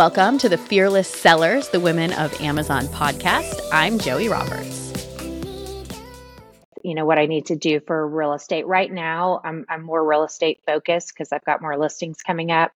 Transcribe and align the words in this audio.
Welcome 0.00 0.38
to 0.38 0.48
the 0.48 0.56
Fearless 0.56 1.08
Sellers, 1.08 1.68
the 1.68 1.78
Women 1.78 2.14
of 2.14 2.40
Amazon 2.40 2.86
podcast. 2.86 3.60
I'm 3.70 3.98
Joie 3.98 4.30
Roberts. 4.30 4.94
You 6.82 6.94
know 6.94 7.04
what 7.04 7.18
I 7.18 7.26
need 7.26 7.44
to 7.48 7.56
do 7.56 7.80
for 7.80 8.08
real 8.08 8.32
estate 8.32 8.66
right 8.66 8.90
now. 8.90 9.42
I'm 9.44 9.66
I'm 9.68 9.82
more 9.82 10.02
real 10.02 10.24
estate 10.24 10.62
focused 10.64 11.12
because 11.12 11.32
I've 11.32 11.44
got 11.44 11.60
more 11.60 11.76
listings 11.76 12.22
coming 12.22 12.50
up 12.50 12.72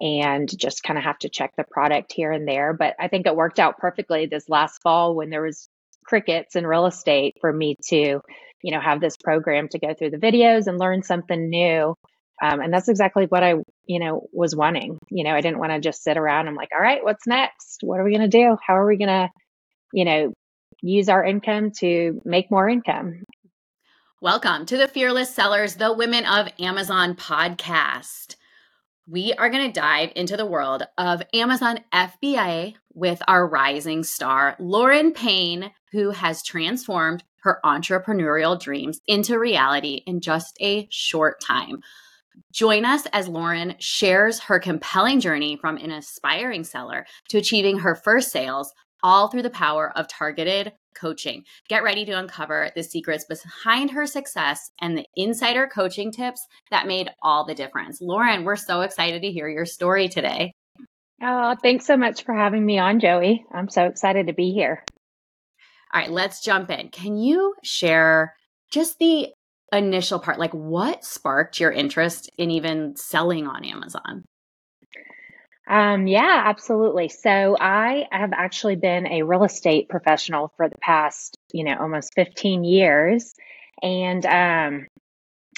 and 0.00 0.48
just 0.56 0.84
kind 0.84 0.96
of 0.96 1.02
have 1.02 1.18
to 1.18 1.28
check 1.28 1.52
the 1.56 1.64
product 1.64 2.12
here 2.12 2.30
and 2.30 2.46
there. 2.46 2.72
But 2.72 2.94
I 3.00 3.08
think 3.08 3.26
it 3.26 3.34
worked 3.34 3.58
out 3.58 3.78
perfectly 3.78 4.26
this 4.26 4.48
last 4.48 4.80
fall 4.80 5.16
when 5.16 5.30
there 5.30 5.42
was 5.42 5.68
crickets 6.04 6.54
in 6.54 6.64
real 6.64 6.86
estate 6.86 7.38
for 7.40 7.52
me 7.52 7.76
to, 7.88 8.22
you 8.62 8.70
know, 8.70 8.80
have 8.80 9.00
this 9.00 9.16
program 9.16 9.66
to 9.70 9.80
go 9.80 9.94
through 9.94 10.10
the 10.10 10.16
videos 10.16 10.68
and 10.68 10.78
learn 10.78 11.02
something 11.02 11.50
new. 11.50 11.96
Um, 12.42 12.60
and 12.60 12.72
that's 12.72 12.88
exactly 12.88 13.26
what 13.26 13.42
I, 13.42 13.54
you 13.86 13.98
know, 13.98 14.28
was 14.32 14.54
wanting. 14.54 14.98
You 15.10 15.24
know, 15.24 15.34
I 15.34 15.40
didn't 15.40 15.58
want 15.58 15.72
to 15.72 15.80
just 15.80 16.02
sit 16.02 16.16
around. 16.16 16.46
I'm 16.46 16.54
like, 16.54 16.70
all 16.74 16.80
right, 16.80 17.02
what's 17.02 17.26
next? 17.26 17.78
What 17.82 17.98
are 17.98 18.04
we 18.04 18.16
going 18.16 18.28
to 18.30 18.38
do? 18.38 18.56
How 18.64 18.76
are 18.76 18.86
we 18.86 18.96
going 18.96 19.08
to, 19.08 19.28
you 19.92 20.04
know, 20.04 20.32
use 20.80 21.08
our 21.08 21.24
income 21.24 21.72
to 21.80 22.20
make 22.24 22.50
more 22.50 22.68
income? 22.68 23.24
Welcome 24.20 24.66
to 24.66 24.76
the 24.76 24.88
Fearless 24.88 25.34
Sellers, 25.34 25.76
the 25.76 25.92
Women 25.92 26.26
of 26.26 26.48
Amazon 26.58 27.14
podcast. 27.14 28.36
We 29.08 29.32
are 29.32 29.48
going 29.48 29.66
to 29.66 29.80
dive 29.80 30.12
into 30.16 30.36
the 30.36 30.44
world 30.44 30.82
of 30.98 31.22
Amazon 31.32 31.80
FBA 31.92 32.74
with 32.94 33.22
our 33.26 33.46
rising 33.48 34.02
star, 34.04 34.54
Lauren 34.58 35.12
Payne, 35.12 35.70
who 35.92 36.10
has 36.10 36.42
transformed 36.42 37.24
her 37.42 37.60
entrepreneurial 37.64 38.60
dreams 38.60 39.00
into 39.06 39.38
reality 39.38 40.02
in 40.06 40.20
just 40.20 40.56
a 40.60 40.86
short 40.90 41.40
time. 41.40 41.80
Join 42.52 42.84
us 42.84 43.06
as 43.12 43.28
Lauren 43.28 43.74
shares 43.78 44.40
her 44.40 44.58
compelling 44.58 45.20
journey 45.20 45.56
from 45.60 45.76
an 45.76 45.90
aspiring 45.90 46.64
seller 46.64 47.06
to 47.28 47.38
achieving 47.38 47.78
her 47.78 47.94
first 47.94 48.30
sales, 48.30 48.72
all 49.02 49.28
through 49.28 49.42
the 49.42 49.50
power 49.50 49.92
of 49.96 50.08
targeted 50.08 50.72
coaching. 50.94 51.44
Get 51.68 51.82
ready 51.82 52.04
to 52.04 52.12
uncover 52.12 52.70
the 52.74 52.82
secrets 52.82 53.24
behind 53.24 53.90
her 53.92 54.06
success 54.06 54.70
and 54.80 54.98
the 54.98 55.06
insider 55.16 55.66
coaching 55.66 56.10
tips 56.10 56.44
that 56.70 56.86
made 56.86 57.10
all 57.22 57.44
the 57.44 57.54
difference. 57.54 58.00
Lauren, 58.00 58.44
we're 58.44 58.56
so 58.56 58.80
excited 58.80 59.22
to 59.22 59.30
hear 59.30 59.48
your 59.48 59.66
story 59.66 60.08
today. 60.08 60.52
Oh, 61.22 61.56
thanks 61.62 61.86
so 61.86 61.96
much 61.96 62.24
for 62.24 62.34
having 62.34 62.64
me 62.64 62.78
on, 62.78 63.00
Joie. 63.00 63.44
I'm 63.52 63.68
so 63.68 63.84
excited 63.86 64.28
to 64.28 64.32
be 64.32 64.52
here. 64.52 64.84
All 65.92 66.00
right, 66.00 66.10
let's 66.10 66.42
jump 66.42 66.70
in. 66.70 66.90
Can 66.90 67.16
you 67.16 67.54
share 67.62 68.34
just 68.70 68.98
the 68.98 69.28
initial 69.72 70.18
part? 70.18 70.38
Like, 70.38 70.52
what 70.52 71.04
sparked 71.04 71.60
your 71.60 71.72
interest 71.72 72.30
in 72.38 72.50
even 72.50 72.96
selling 72.96 73.46
on 73.46 73.64
Amazon? 73.64 74.24
Um, 75.68 76.06
yeah, 76.06 76.44
absolutely. 76.46 77.08
So 77.08 77.56
I 77.60 78.06
have 78.10 78.32
actually 78.32 78.76
been 78.76 79.06
a 79.06 79.22
real 79.22 79.44
estate 79.44 79.88
professional 79.90 80.50
for 80.56 80.68
the 80.68 80.78
past, 80.78 81.36
you 81.52 81.62
know, 81.64 81.76
almost 81.78 82.14
15 82.14 82.64
years. 82.64 83.34
And 83.82 84.24
um, 84.24 84.86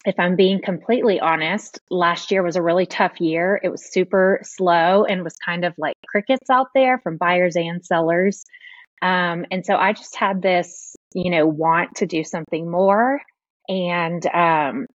if 0.05 0.19
I'm 0.19 0.35
being 0.35 0.61
completely 0.63 1.21
honest, 1.21 1.79
last 1.91 2.33
year 2.33 2.43
was 2.43 2.57
a 2.57 2.63
really 2.63 2.87
tough 2.87 3.21
year. 3.21 3.61
It 3.63 3.69
was 3.69 3.93
super 3.93 4.41
slow 4.43 5.05
and 5.05 5.23
was 5.23 5.37
kind 5.37 5.65
of 5.65 5.75
like 5.79 5.95
crickets 6.09 6.51
out 6.51 6.69
there 6.75 6.99
from 6.99 7.17
buyers 7.17 7.55
and 7.55 7.85
sellers. 7.85 8.45
Um, 9.03 9.47
and 9.51 9.65
so 9.65 9.77
I 9.77 9.93
just 9.93 10.17
had 10.17 10.43
this, 10.43 10.97
you 11.15 11.31
know, 11.31 11.47
want 11.47 11.97
to 11.97 12.07
do 12.07 12.25
something 12.25 12.69
more. 12.71 13.21
And 13.71 14.27
um, 14.27 14.87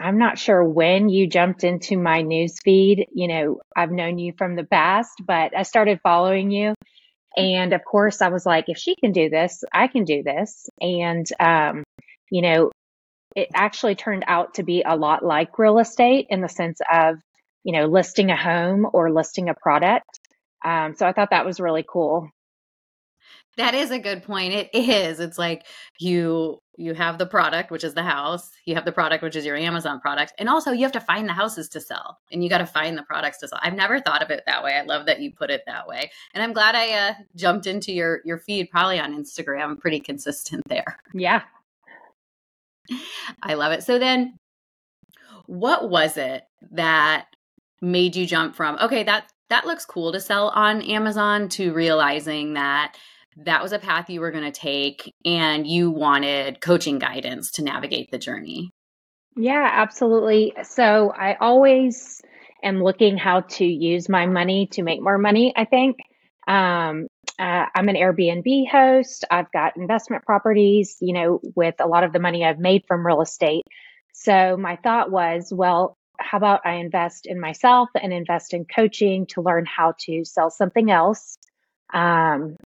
I'm 0.00 0.18
not 0.18 0.38
sure 0.38 0.62
when 0.64 1.08
you 1.08 1.28
jumped 1.28 1.62
into 1.62 1.96
my 1.96 2.22
news 2.22 2.58
feed. 2.58 3.06
You 3.14 3.28
know, 3.28 3.60
I've 3.76 3.92
known 3.92 4.18
you 4.18 4.32
from 4.36 4.56
the 4.56 4.64
past, 4.64 5.12
but 5.24 5.56
I 5.56 5.62
started 5.62 6.00
following 6.02 6.50
you. 6.50 6.74
And 7.36 7.72
of 7.72 7.84
course, 7.84 8.20
I 8.20 8.28
was 8.28 8.44
like, 8.44 8.64
if 8.68 8.76
she 8.76 8.96
can 8.96 9.12
do 9.12 9.30
this, 9.30 9.62
I 9.72 9.86
can 9.86 10.04
do 10.04 10.24
this. 10.24 10.68
And, 10.80 11.26
um, 11.38 11.84
you 12.28 12.42
know, 12.42 12.72
it 13.36 13.48
actually 13.54 13.94
turned 13.94 14.24
out 14.26 14.54
to 14.54 14.64
be 14.64 14.82
a 14.84 14.96
lot 14.96 15.24
like 15.24 15.58
real 15.58 15.78
estate 15.78 16.26
in 16.28 16.40
the 16.40 16.48
sense 16.48 16.80
of, 16.92 17.16
you 17.62 17.72
know, 17.72 17.86
listing 17.86 18.30
a 18.30 18.36
home 18.36 18.86
or 18.92 19.12
listing 19.12 19.48
a 19.48 19.54
product. 19.54 20.18
Um, 20.64 20.94
so 20.96 21.06
I 21.06 21.12
thought 21.12 21.30
that 21.30 21.46
was 21.46 21.60
really 21.60 21.84
cool. 21.88 22.30
That 23.56 23.74
is 23.74 23.92
a 23.92 24.00
good 24.00 24.24
point. 24.24 24.54
It 24.54 24.70
is. 24.74 25.20
It's 25.20 25.38
like 25.38 25.64
you 26.00 26.58
you 26.76 26.94
have 26.94 27.18
the 27.18 27.26
product, 27.26 27.70
which 27.70 27.84
is 27.84 27.94
the 27.94 28.02
house. 28.02 28.50
You 28.64 28.74
have 28.74 28.84
the 28.84 28.92
product, 28.92 29.22
which 29.22 29.36
is 29.36 29.44
your 29.46 29.56
Amazon 29.56 30.00
product, 30.00 30.32
and 30.38 30.48
also 30.48 30.72
you 30.72 30.82
have 30.82 30.92
to 30.92 31.00
find 31.00 31.28
the 31.28 31.32
houses 31.32 31.68
to 31.70 31.80
sell, 31.80 32.18
and 32.32 32.42
you 32.42 32.50
got 32.50 32.58
to 32.58 32.66
find 32.66 32.96
the 32.96 33.02
products 33.02 33.38
to 33.38 33.48
sell. 33.48 33.60
I've 33.62 33.74
never 33.74 34.00
thought 34.00 34.22
of 34.22 34.30
it 34.30 34.42
that 34.46 34.64
way. 34.64 34.74
I 34.74 34.82
love 34.82 35.06
that 35.06 35.20
you 35.20 35.32
put 35.32 35.50
it 35.50 35.62
that 35.66 35.86
way, 35.86 36.10
and 36.32 36.42
I'm 36.42 36.52
glad 36.52 36.74
I 36.74 36.92
uh, 36.92 37.14
jumped 37.36 37.66
into 37.66 37.92
your 37.92 38.20
your 38.24 38.38
feed, 38.38 38.70
probably 38.70 38.98
on 38.98 39.14
Instagram. 39.14 39.64
I'm 39.64 39.76
pretty 39.76 40.00
consistent 40.00 40.64
there. 40.68 40.98
Yeah, 41.12 41.42
I 43.42 43.54
love 43.54 43.72
it. 43.72 43.84
So 43.84 43.98
then, 43.98 44.38
what 45.46 45.88
was 45.88 46.16
it 46.16 46.44
that 46.72 47.26
made 47.80 48.16
you 48.16 48.24
jump 48.24 48.56
from 48.56 48.78
okay 48.80 49.02
that 49.02 49.30
that 49.50 49.66
looks 49.66 49.84
cool 49.84 50.10
to 50.10 50.20
sell 50.20 50.48
on 50.48 50.80
Amazon 50.82 51.48
to 51.50 51.72
realizing 51.74 52.54
that 52.54 52.96
that 53.36 53.62
was 53.62 53.72
a 53.72 53.78
path 53.78 54.10
you 54.10 54.20
were 54.20 54.30
going 54.30 54.44
to 54.44 54.52
take 54.52 55.12
and 55.24 55.66
you 55.66 55.90
wanted 55.90 56.60
coaching 56.60 56.98
guidance 56.98 57.50
to 57.52 57.62
navigate 57.62 58.10
the 58.10 58.18
journey. 58.18 58.70
Yeah, 59.36 59.68
absolutely. 59.72 60.54
So 60.62 61.10
I 61.10 61.36
always 61.40 62.22
am 62.62 62.82
looking 62.82 63.16
how 63.16 63.40
to 63.40 63.64
use 63.64 64.08
my 64.08 64.26
money 64.26 64.68
to 64.72 64.82
make 64.82 65.02
more 65.02 65.18
money, 65.18 65.52
I 65.56 65.64
think. 65.64 65.96
Um, 66.46 67.08
uh, 67.38 67.66
I'm 67.74 67.88
an 67.88 67.96
Airbnb 67.96 68.68
host. 68.68 69.24
I've 69.30 69.50
got 69.50 69.76
investment 69.76 70.24
properties, 70.24 70.96
you 71.00 71.12
know, 71.12 71.40
with 71.56 71.74
a 71.80 71.86
lot 71.86 72.04
of 72.04 72.12
the 72.12 72.20
money 72.20 72.44
I've 72.44 72.60
made 72.60 72.84
from 72.86 73.04
real 73.04 73.22
estate. 73.22 73.64
So 74.12 74.56
my 74.56 74.76
thought 74.76 75.10
was, 75.10 75.52
well, 75.52 75.96
how 76.20 76.38
about 76.38 76.60
I 76.64 76.74
invest 76.74 77.26
in 77.26 77.40
myself 77.40 77.88
and 78.00 78.12
invest 78.12 78.54
in 78.54 78.64
coaching 78.64 79.26
to 79.30 79.42
learn 79.42 79.66
how 79.66 79.94
to 80.02 80.24
sell 80.24 80.48
something 80.48 80.90
else? 80.90 81.36
Um, 81.92 82.56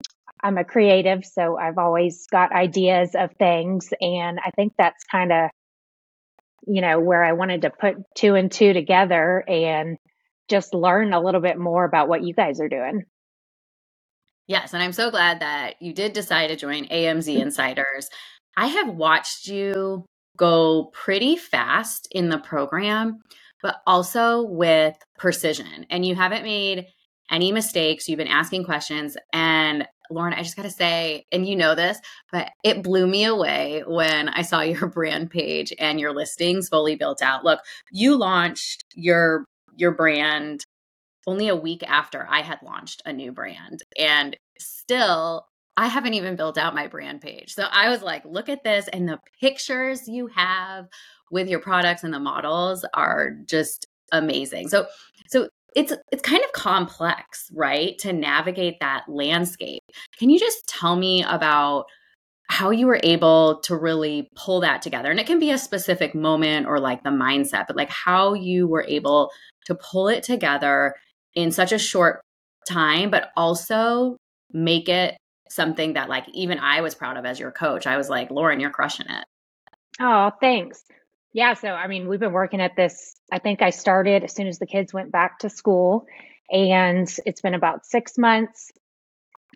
I'm 0.43 0.59
a 0.59 0.65
creative, 0.65 1.25
so 1.25 1.59
I've 1.59 1.79
always 1.79 2.27
got 2.27 2.53
ideas 2.53 3.15
of 3.15 3.33
things. 3.39 3.93
And 4.01 4.39
I 4.45 4.51
think 4.51 4.75
that's 4.79 5.05
kind 5.05 5.33
of, 5.33 5.51
you 6.67 6.81
know, 6.81 7.01
where 7.01 7.25
I 7.25 7.33
wanted 7.33 7.63
to 7.63 7.71
put 7.71 7.97
two 8.15 8.35
and 8.35 8.51
two 8.51 8.73
together 8.73 9.45
and 9.47 9.99
just 10.49 10.75
learn 10.75 11.13
a 11.13 11.21
little 11.21 11.41
bit 11.41 11.59
more 11.59 11.85
about 11.85 12.09
what 12.09 12.25
you 12.25 12.35
guys 12.35 12.61
are 12.61 12.69
doing. 12.69 13.05
Yes. 14.47 14.73
And 14.73 14.83
I'm 14.83 14.93
so 14.93 15.11
glad 15.11 15.41
that 15.41 15.81
you 15.81 15.93
did 15.93 16.15
decide 16.15 16.49
to 16.49 16.57
join 16.57 16.87
AMZ 16.87 17.29
Insiders. 17.41 18.09
I 18.57 18.67
have 18.67 18.89
watched 18.89 19.47
you 19.47 20.07
go 20.37 20.91
pretty 20.95 21.37
fast 21.37 22.09
in 22.11 22.29
the 22.29 22.39
program, 22.39 23.21
but 23.63 23.77
also 23.87 24.43
with 24.43 24.97
precision. 25.19 25.87
And 25.91 26.05
you 26.07 26.15
haven't 26.15 26.45
made 26.45 26.87
any 27.31 27.53
mistakes. 27.53 28.09
You've 28.09 28.19
been 28.19 28.27
asking 28.27 28.65
questions. 28.65 29.17
And 29.33 29.87
Lauren, 30.11 30.35
I 30.35 30.43
just 30.43 30.57
got 30.57 30.63
to 30.63 30.71
say, 30.71 31.27
and 31.33 31.47
you 31.47 31.57
know 31.57 31.75
this, 31.75 31.99
but 32.33 32.51
it 32.65 32.83
blew 32.83 33.07
me 33.07 33.25
away 33.25 33.83
when 33.87 34.29
I 34.29 34.43
saw 34.43 34.61
your 34.63 34.87
brand 34.89 35.31
page 35.31 35.73
and 35.79 36.01
your 36.01 36.13
listings 36.13 36.69
fully 36.69 36.97
built 36.97 37.23
out. 37.23 37.45
Look, 37.45 37.61
you 37.91 38.17
launched 38.17 38.85
your 38.95 39.45
your 39.77 39.93
brand 39.93 40.65
only 41.27 41.49
a 41.49 41.57
week 41.57 41.85
after 41.87 42.27
I 42.29 42.41
had 42.41 42.59
launched 42.63 43.03
a 43.05 43.13
new 43.13 43.33
brand 43.33 43.83
and 43.99 44.37
still 44.59 45.47
I 45.77 45.87
haven't 45.87 46.15
even 46.15 46.35
built 46.35 46.59
out 46.59 46.75
my 46.75 46.89
brand 46.89 47.21
page. 47.21 47.55
So 47.55 47.65
I 47.71 47.89
was 47.89 48.03
like, 48.03 48.25
look 48.25 48.49
at 48.49 48.65
this 48.65 48.89
and 48.89 49.09
the 49.09 49.21
pictures 49.41 50.09
you 50.09 50.27
have 50.29 50.89
with 51.31 51.49
your 51.49 51.61
products 51.61 52.03
and 52.03 52.13
the 52.13 52.19
models 52.19 52.85
are 52.95 53.31
just 53.47 53.87
amazing. 54.11 54.69
So 54.69 54.87
so 55.29 55.49
it's 55.75 55.93
it's 56.13 56.23
kind 56.23 56.43
of 56.45 56.53
complex, 56.53 57.51
right? 57.55 57.99
To 57.99 58.13
navigate 58.13 58.81
that 58.81 59.05
landscape. 59.09 59.83
Can 60.19 60.31
you 60.31 60.39
just 60.39 60.67
tell 60.67 60.97
me 60.97 61.25
about 61.25 61.87
how 62.49 62.71
you 62.71 62.87
were 62.87 63.01
able 63.03 63.61
to 63.61 63.77
really 63.77 64.31
pull 64.35 64.61
that 64.61 64.83
together? 64.83 65.11
And 65.11 65.21
it 65.21 65.27
can 65.27 65.39
be 65.39 65.51
a 65.51 65.59
specific 65.59 66.15
moment 66.15 66.67
or 66.67 66.81
like 66.81 67.03
the 67.03 67.11
mindset, 67.11 67.67
but 67.67 67.77
like 67.77 67.91
how 67.91 68.33
you 68.33 68.67
were 68.67 68.85
able 68.89 69.31
to 69.67 69.75
pull 69.75 70.09
it 70.09 70.23
together 70.23 70.95
in 71.35 71.53
such 71.53 71.73
a 71.73 71.79
short 71.79 72.23
time, 72.67 73.11
but 73.11 73.31
also 73.37 74.17
make 74.53 74.89
it 74.89 75.17
something 75.51 75.95
that 75.95 76.09
like 76.09 76.25
even 76.33 76.59
I 76.59 76.81
was 76.81 76.95
proud 76.95 77.17
of 77.17 77.25
as 77.25 77.39
your 77.39 77.53
coach. 77.53 77.87
I 77.87 77.97
was 77.97 78.09
like, 78.09 78.31
Lauren, 78.31 78.61
you're 78.61 78.71
crushing 78.71 79.07
it. 79.09 79.25
Oh, 80.01 80.31
thanks. 80.41 80.85
Yeah, 81.33 81.55
so 81.55 81.69
I 81.69 81.87
mean, 81.89 82.09
we've 82.09 82.21
been 82.21 82.33
working 82.33 82.61
at 82.61 82.77
this. 82.77 83.15
I 83.31 83.39
think 83.39 83.63
I 83.63 83.71
started 83.71 84.25
as 84.25 84.35
soon 84.35 84.47
as 84.47 84.59
the 84.59 84.67
kids 84.67 84.93
went 84.93 85.13
back 85.13 85.41
to 85.41 85.51
school, 85.51 86.07
and 86.51 87.09
it's 87.27 87.41
been 87.41 87.55
about 87.55 87.87
six 87.87 88.17
months. 88.17 88.73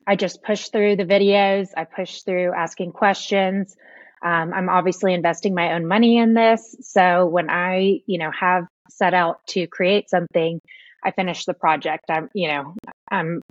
I 0.06 0.16
just 0.16 0.42
pushed 0.42 0.72
through 0.72 0.96
the 0.96 1.04
videos, 1.04 1.68
I 1.76 1.84
pushed 1.84 2.24
through 2.24 2.52
asking 2.52 2.92
questions. 2.92 3.76
Um, 4.24 4.52
I'm 4.54 4.68
obviously 4.68 5.14
investing 5.14 5.54
my 5.54 5.72
own 5.74 5.86
money 5.86 6.18
in 6.18 6.34
this. 6.34 6.76
So 6.82 7.26
when 7.26 7.50
I, 7.50 8.00
you 8.06 8.18
know, 8.18 8.30
have 8.30 8.64
set 8.88 9.14
out 9.14 9.44
to 9.48 9.66
create 9.66 10.08
something, 10.10 10.60
I 11.04 11.10
finish 11.10 11.44
the 11.44 11.54
project. 11.54 12.04
I'm, 12.08 12.28
you 12.34 12.48
know, 12.48 12.74
I'm 13.10 13.42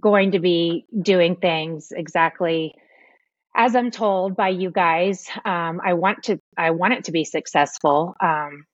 going 0.00 0.32
to 0.32 0.40
be 0.40 0.86
doing 1.00 1.36
things 1.36 1.92
exactly 1.92 2.74
as 3.54 3.74
I'm 3.74 3.90
told 3.90 4.36
by 4.36 4.48
you 4.50 4.70
guys. 4.70 5.26
Um, 5.44 5.80
I 5.84 5.94
want 5.94 6.24
to, 6.24 6.38
I 6.56 6.70
want 6.70 6.94
it 6.94 7.04
to 7.04 7.12
be 7.12 7.24
successful. 7.24 8.14
Um, 8.20 8.64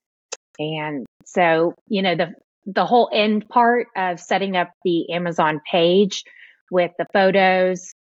and 0.58 1.06
so, 1.24 1.74
you 1.88 2.02
know, 2.02 2.14
the 2.14 2.34
the 2.66 2.84
whole 2.84 3.08
end 3.12 3.48
part 3.48 3.86
of 3.96 4.18
setting 4.18 4.56
up 4.56 4.70
the 4.84 5.12
Amazon 5.12 5.60
page 5.70 6.24
with 6.70 6.90
the 6.98 7.06
photos, 7.12 7.92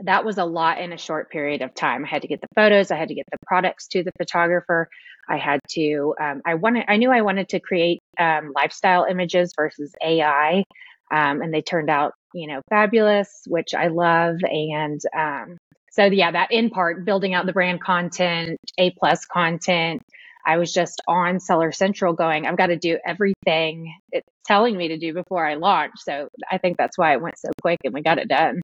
that 0.00 0.24
was 0.24 0.38
a 0.38 0.44
lot 0.44 0.80
in 0.80 0.92
a 0.92 0.98
short 0.98 1.30
period 1.30 1.62
of 1.62 1.74
time. 1.74 2.04
I 2.04 2.08
had 2.08 2.22
to 2.22 2.28
get 2.28 2.40
the 2.40 2.48
photos, 2.54 2.90
I 2.90 2.96
had 2.96 3.08
to 3.08 3.14
get 3.14 3.26
the 3.30 3.38
products 3.46 3.88
to 3.88 4.04
the 4.04 4.12
photographer. 4.18 4.88
I 5.28 5.36
had 5.36 5.60
to, 5.70 6.14
um, 6.20 6.42
I 6.44 6.54
wanted, 6.54 6.84
I 6.88 6.96
knew 6.96 7.10
I 7.10 7.22
wanted 7.22 7.48
to 7.50 7.60
create 7.60 8.00
um, 8.18 8.52
lifestyle 8.54 9.04
images 9.04 9.52
versus 9.56 9.92
AI, 10.02 10.64
um, 11.12 11.42
and 11.42 11.52
they 11.52 11.62
turned 11.62 11.90
out, 11.90 12.12
you 12.34 12.48
know, 12.48 12.60
fabulous, 12.70 13.42
which 13.46 13.74
I 13.74 13.88
love. 13.88 14.36
And 14.42 15.00
um, 15.16 15.58
so, 15.92 16.06
yeah, 16.06 16.30
that 16.30 16.50
in 16.50 16.70
part, 16.70 17.04
building 17.04 17.34
out 17.34 17.44
the 17.46 17.52
brand 17.52 17.80
content, 17.82 18.58
A 18.78 18.90
plus 18.92 19.26
content, 19.26 20.02
I 20.44 20.56
was 20.56 20.72
just 20.72 21.02
on 21.06 21.38
Seller 21.38 21.70
Central 21.70 22.14
going, 22.14 22.46
I've 22.46 22.56
got 22.56 22.68
to 22.68 22.76
do 22.76 22.98
everything 23.04 23.94
it's 24.10 24.26
telling 24.44 24.76
me 24.76 24.88
to 24.88 24.98
do 24.98 25.12
before 25.12 25.46
I 25.46 25.54
launch. 25.54 25.92
So 25.98 26.28
I 26.50 26.58
think 26.58 26.78
that's 26.78 26.98
why 26.98 27.12
it 27.12 27.20
went 27.20 27.38
so 27.38 27.50
quick 27.60 27.78
and 27.84 27.94
we 27.94 28.02
got 28.02 28.18
it 28.18 28.28
done. 28.28 28.60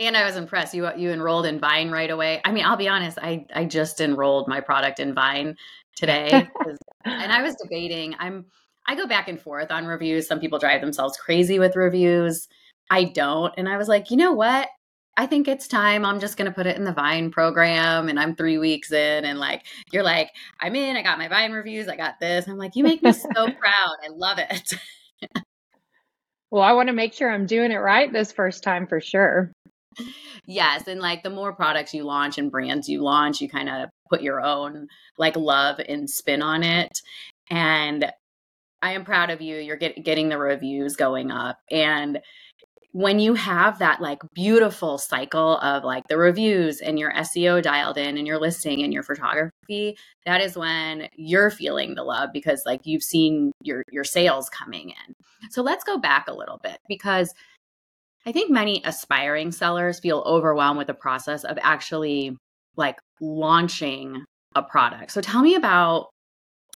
And 0.00 0.16
I 0.16 0.24
was 0.24 0.36
impressed. 0.36 0.74
You 0.74 0.88
you 0.96 1.10
enrolled 1.10 1.44
in 1.44 1.60
Vine 1.60 1.90
right 1.90 2.10
away. 2.10 2.40
I 2.44 2.52
mean, 2.52 2.64
I'll 2.64 2.78
be 2.78 2.88
honest, 2.88 3.18
I 3.20 3.44
I 3.54 3.66
just 3.66 4.00
enrolled 4.00 4.48
my 4.48 4.60
product 4.60 5.00
in 5.00 5.14
Vine 5.14 5.56
today. 5.96 6.30
and 7.04 7.32
I 7.32 7.42
was 7.42 7.54
debating. 7.62 8.14
I'm 8.18 8.46
I 8.88 8.94
go 8.94 9.06
back 9.06 9.28
and 9.28 9.40
forth 9.40 9.70
on 9.70 9.86
reviews. 9.86 10.26
Some 10.26 10.40
people 10.40 10.58
drive 10.58 10.80
themselves 10.80 11.18
crazy 11.18 11.58
with 11.58 11.76
reviews. 11.76 12.48
I 12.90 13.04
don't. 13.04 13.52
And 13.56 13.68
I 13.68 13.76
was 13.76 13.88
like, 13.88 14.10
you 14.10 14.16
know 14.16 14.32
what? 14.32 14.68
I 15.16 15.26
think 15.26 15.46
it's 15.46 15.68
time. 15.68 16.04
I'm 16.04 16.20
just 16.20 16.38
going 16.38 16.50
to 16.50 16.54
put 16.54 16.66
it 16.66 16.76
in 16.76 16.84
the 16.84 16.92
Vine 16.92 17.30
program 17.30 18.08
and 18.08 18.18
I'm 18.18 18.34
three 18.34 18.56
weeks 18.56 18.92
in. 18.92 19.24
And 19.24 19.38
like, 19.38 19.64
you're 19.92 20.02
like, 20.02 20.30
I'm 20.60 20.74
in. 20.74 20.96
I 20.96 21.02
got 21.02 21.18
my 21.18 21.28
Vine 21.28 21.52
reviews. 21.52 21.86
I 21.88 21.96
got 21.96 22.18
this. 22.18 22.48
I'm 22.48 22.56
like, 22.56 22.76
you 22.76 22.82
make 22.82 23.02
me 23.02 23.12
so 23.12 23.28
proud. 23.34 23.96
I 24.02 24.08
love 24.10 24.38
it. 24.38 24.74
well, 26.50 26.62
I 26.62 26.72
want 26.72 26.88
to 26.88 26.94
make 26.94 27.12
sure 27.12 27.30
I'm 27.30 27.46
doing 27.46 27.72
it 27.72 27.76
right 27.76 28.10
this 28.10 28.32
first 28.32 28.62
time 28.62 28.86
for 28.86 29.00
sure. 29.00 29.52
Yes. 30.46 30.88
And 30.88 31.00
like 31.00 31.22
the 31.22 31.30
more 31.30 31.54
products 31.54 31.92
you 31.92 32.04
launch 32.04 32.38
and 32.38 32.50
brands 32.50 32.88
you 32.88 33.02
launch, 33.02 33.42
you 33.42 33.50
kind 33.50 33.68
of 33.68 33.90
put 34.08 34.22
your 34.22 34.40
own 34.40 34.88
like 35.18 35.36
love 35.36 35.78
and 35.78 36.08
spin 36.08 36.40
on 36.40 36.62
it. 36.62 36.98
And 37.50 38.10
I 38.80 38.92
am 38.92 39.04
proud 39.04 39.28
of 39.28 39.42
you. 39.42 39.58
You're 39.58 39.76
get, 39.76 40.02
getting 40.04 40.30
the 40.30 40.38
reviews 40.38 40.96
going 40.96 41.30
up. 41.30 41.58
And 41.70 42.18
when 42.92 43.18
you 43.18 43.32
have 43.34 43.78
that 43.78 44.02
like 44.02 44.20
beautiful 44.34 44.98
cycle 44.98 45.56
of 45.58 45.82
like 45.82 46.06
the 46.08 46.18
reviews 46.18 46.80
and 46.80 46.98
your 46.98 47.12
SEO 47.14 47.62
dialed 47.62 47.96
in 47.96 48.18
and 48.18 48.26
your 48.26 48.38
listing 48.38 48.82
and 48.82 48.92
your 48.92 49.02
photography, 49.02 49.96
that 50.26 50.42
is 50.42 50.56
when 50.56 51.08
you're 51.16 51.50
feeling 51.50 51.94
the 51.94 52.04
love 52.04 52.28
because 52.34 52.62
like 52.66 52.82
you've 52.84 53.02
seen 53.02 53.50
your 53.62 53.82
your 53.90 54.04
sales 54.04 54.50
coming 54.50 54.90
in. 54.90 55.14
So 55.50 55.62
let's 55.62 55.84
go 55.84 55.96
back 55.96 56.28
a 56.28 56.34
little 56.34 56.60
bit 56.62 56.78
because 56.86 57.32
I 58.26 58.32
think 58.32 58.50
many 58.50 58.82
aspiring 58.84 59.52
sellers 59.52 59.98
feel 59.98 60.22
overwhelmed 60.26 60.78
with 60.78 60.86
the 60.86 60.94
process 60.94 61.44
of 61.44 61.58
actually 61.62 62.36
like 62.76 62.98
launching 63.20 64.24
a 64.54 64.62
product. 64.62 65.12
So 65.12 65.22
tell 65.22 65.40
me 65.40 65.54
about 65.54 66.10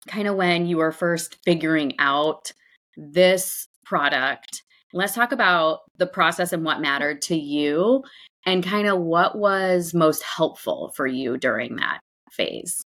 kind 0.07 0.29
of 0.29 0.37
when 0.37 0.67
you 0.67 0.77
were 0.77 0.93
first 0.93 1.39
figuring 1.45 1.95
out 1.99 2.53
this 2.97 3.67
product 3.85 4.63
Let's 4.95 5.15
talk 5.15 5.33
about 5.33 5.81
the 5.99 6.07
process 6.07 6.53
and 6.53 6.65
what 6.65 6.81
mattered 6.81 7.21
to 7.23 7.37
you 7.37 8.05
and 8.47 8.65
kind 8.65 8.87
of 8.87 9.01
what 9.01 9.37
was 9.37 9.93
most 9.93 10.23
helpful 10.23 10.93
for 10.95 11.05
you 11.05 11.37
during 11.37 11.77
that 11.77 11.99
phase. 12.31 12.85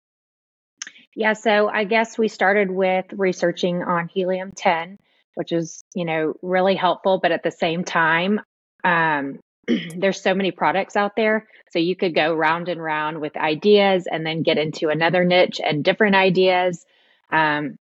Yeah, 1.15 1.33
so 1.33 1.67
I 1.67 1.83
guess 1.83 2.17
we 2.17 2.29
started 2.29 2.71
with 2.71 3.05
researching 3.11 3.83
on 3.83 4.07
helium 4.07 4.51
10, 4.55 4.97
which 5.35 5.51
is, 5.51 5.83
you 5.95 6.05
know, 6.05 6.35
really 6.41 6.75
helpful, 6.75 7.19
but 7.21 7.33
at 7.33 7.43
the 7.43 7.51
same 7.51 7.83
time, 7.83 8.39
um, 8.85 9.39
there's 9.97 10.21
so 10.21 10.33
many 10.33 10.51
products 10.51 10.95
out 10.95 11.17
there. 11.17 11.47
So 11.71 11.79
you 11.79 11.97
could 11.97 12.15
go 12.15 12.33
round 12.33 12.69
and 12.69 12.81
round 12.81 13.19
with 13.19 13.35
ideas 13.35 14.07
and 14.09 14.25
then 14.25 14.43
get 14.43 14.57
into 14.57 14.87
another 14.87 15.25
niche 15.25 15.59
and 15.61 15.83
different 15.83 16.15
ideas. 16.15 16.85
Um, 17.31 17.75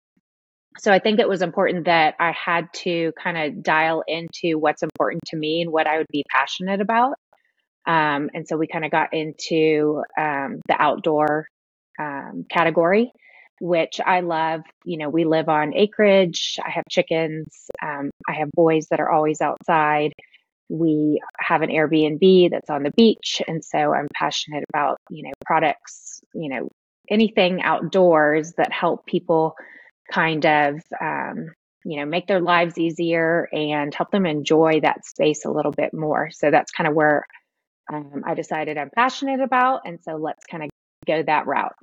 so 0.79 0.93
I 0.93 0.99
think 0.99 1.21
it 1.21 1.29
was 1.29 1.43
important 1.43 1.85
that 1.85 2.15
I 2.19 2.33
had 2.33 2.67
to 2.83 3.13
kind 3.23 3.39
of 3.39 3.63
dial 3.63 4.03
into 4.09 4.59
what's 4.59 4.83
important 4.83 5.23
to 5.27 5.37
me 5.37 5.63
and 5.63 5.71
what 5.71 5.87
I 5.87 5.99
would 5.99 6.09
be 6.11 6.25
passionate 6.31 6.81
about. 6.81 7.15
Um, 7.87 8.31
and 8.35 8.49
so 8.49 8.57
we 8.57 8.67
kind 8.67 8.85
of 8.85 8.91
got 8.91 9.13
into 9.13 10.03
um, 10.19 10.61
the 10.67 10.77
outdoor 10.81 11.47
um, 11.99 12.45
category, 12.51 13.13
which 13.61 14.01
I 14.05 14.21
love. 14.21 14.63
You 14.85 14.99
know, 14.99 15.11
we 15.11 15.25
live 15.25 15.49
on 15.49 15.75
acreage. 15.75 16.59
I 16.65 16.71
have 16.71 16.85
chickens. 16.91 17.67
Um, 17.83 18.11
I 18.29 18.33
have 18.35 18.51
boys 18.53 18.87
that 18.91 19.01
are 19.01 19.11
always 19.11 19.41
outside. 19.41 20.13
We 20.69 21.21
have 21.39 21.63
an 21.63 21.71
Airbnb 21.71 22.51
that's 22.51 22.71
on 22.71 22.83
the 22.83 22.93
beach. 22.97 23.43
And 23.47 23.63
so 23.65 23.95
I'm 23.95 24.09
passionate 24.15 24.65
about, 24.73 24.97
you 25.11 25.23
know, 25.23 25.33
products, 25.45 26.21
you 26.35 26.49
know, 26.49 26.69
anything 27.11 27.63
outdoors 27.63 28.55
that 28.57 28.73
help 28.73 29.05
people 29.07 29.55
kind 30.13 30.45
of 30.47 30.81
um, 31.01 31.51
you 31.85 31.99
know 31.99 32.07
make 32.07 32.27
their 32.27 32.41
lives 32.41 32.79
easier 32.79 33.49
and 33.53 33.95
help 33.95 34.11
them 34.11 34.27
enjoy 34.27 34.81
that 34.81 35.05
space 35.05 35.45
a 35.45 35.51
little 35.51 35.73
bit 35.73 35.93
more. 35.93 36.31
So 36.31 36.51
that's 36.51 36.73
kind 36.73 36.89
of 36.89 36.95
where 36.95 37.27
um, 37.93 38.23
i 38.27 38.35
decided 38.35 38.79
i'm 38.79 38.91
passionate 38.91 39.41
about 39.41 39.83
and 39.85 39.99
so 40.03 40.17
let's 40.17 40.45
kind 40.47 40.63
of 40.65 40.71
go 41.07 41.23
that 41.23 41.47
route. 41.47 41.75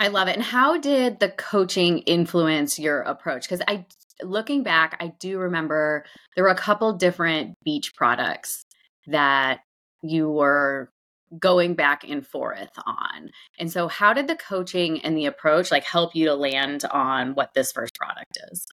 I 0.00 0.06
love 0.06 0.28
it. 0.28 0.36
And 0.36 0.44
how 0.44 0.78
did 0.78 1.18
the 1.18 1.30
coaching 1.30 1.98
influence 2.00 2.78
your 2.78 3.00
approach? 3.00 3.42
Because 3.42 3.62
i 3.66 3.84
looking 4.22 4.64
back 4.64 4.96
i 5.00 5.12
do 5.20 5.38
remember 5.38 6.04
there 6.34 6.42
were 6.42 6.50
a 6.50 6.56
couple 6.56 6.92
different 6.94 7.54
beach 7.64 7.94
products 7.94 8.62
that 9.06 9.60
you 10.02 10.28
were 10.28 10.90
going 11.38 11.74
back 11.74 12.04
and 12.08 12.26
forth 12.26 12.70
on. 12.86 13.30
And 13.58 13.70
so 13.70 13.88
how 13.88 14.12
did 14.12 14.28
the 14.28 14.36
coaching 14.36 15.00
and 15.02 15.16
the 15.16 15.26
approach 15.26 15.70
like 15.70 15.84
help 15.84 16.14
you 16.14 16.26
to 16.26 16.34
land 16.34 16.84
on 16.90 17.34
what 17.34 17.54
this 17.54 17.72
first 17.72 17.94
product 17.94 18.38
is? 18.50 18.66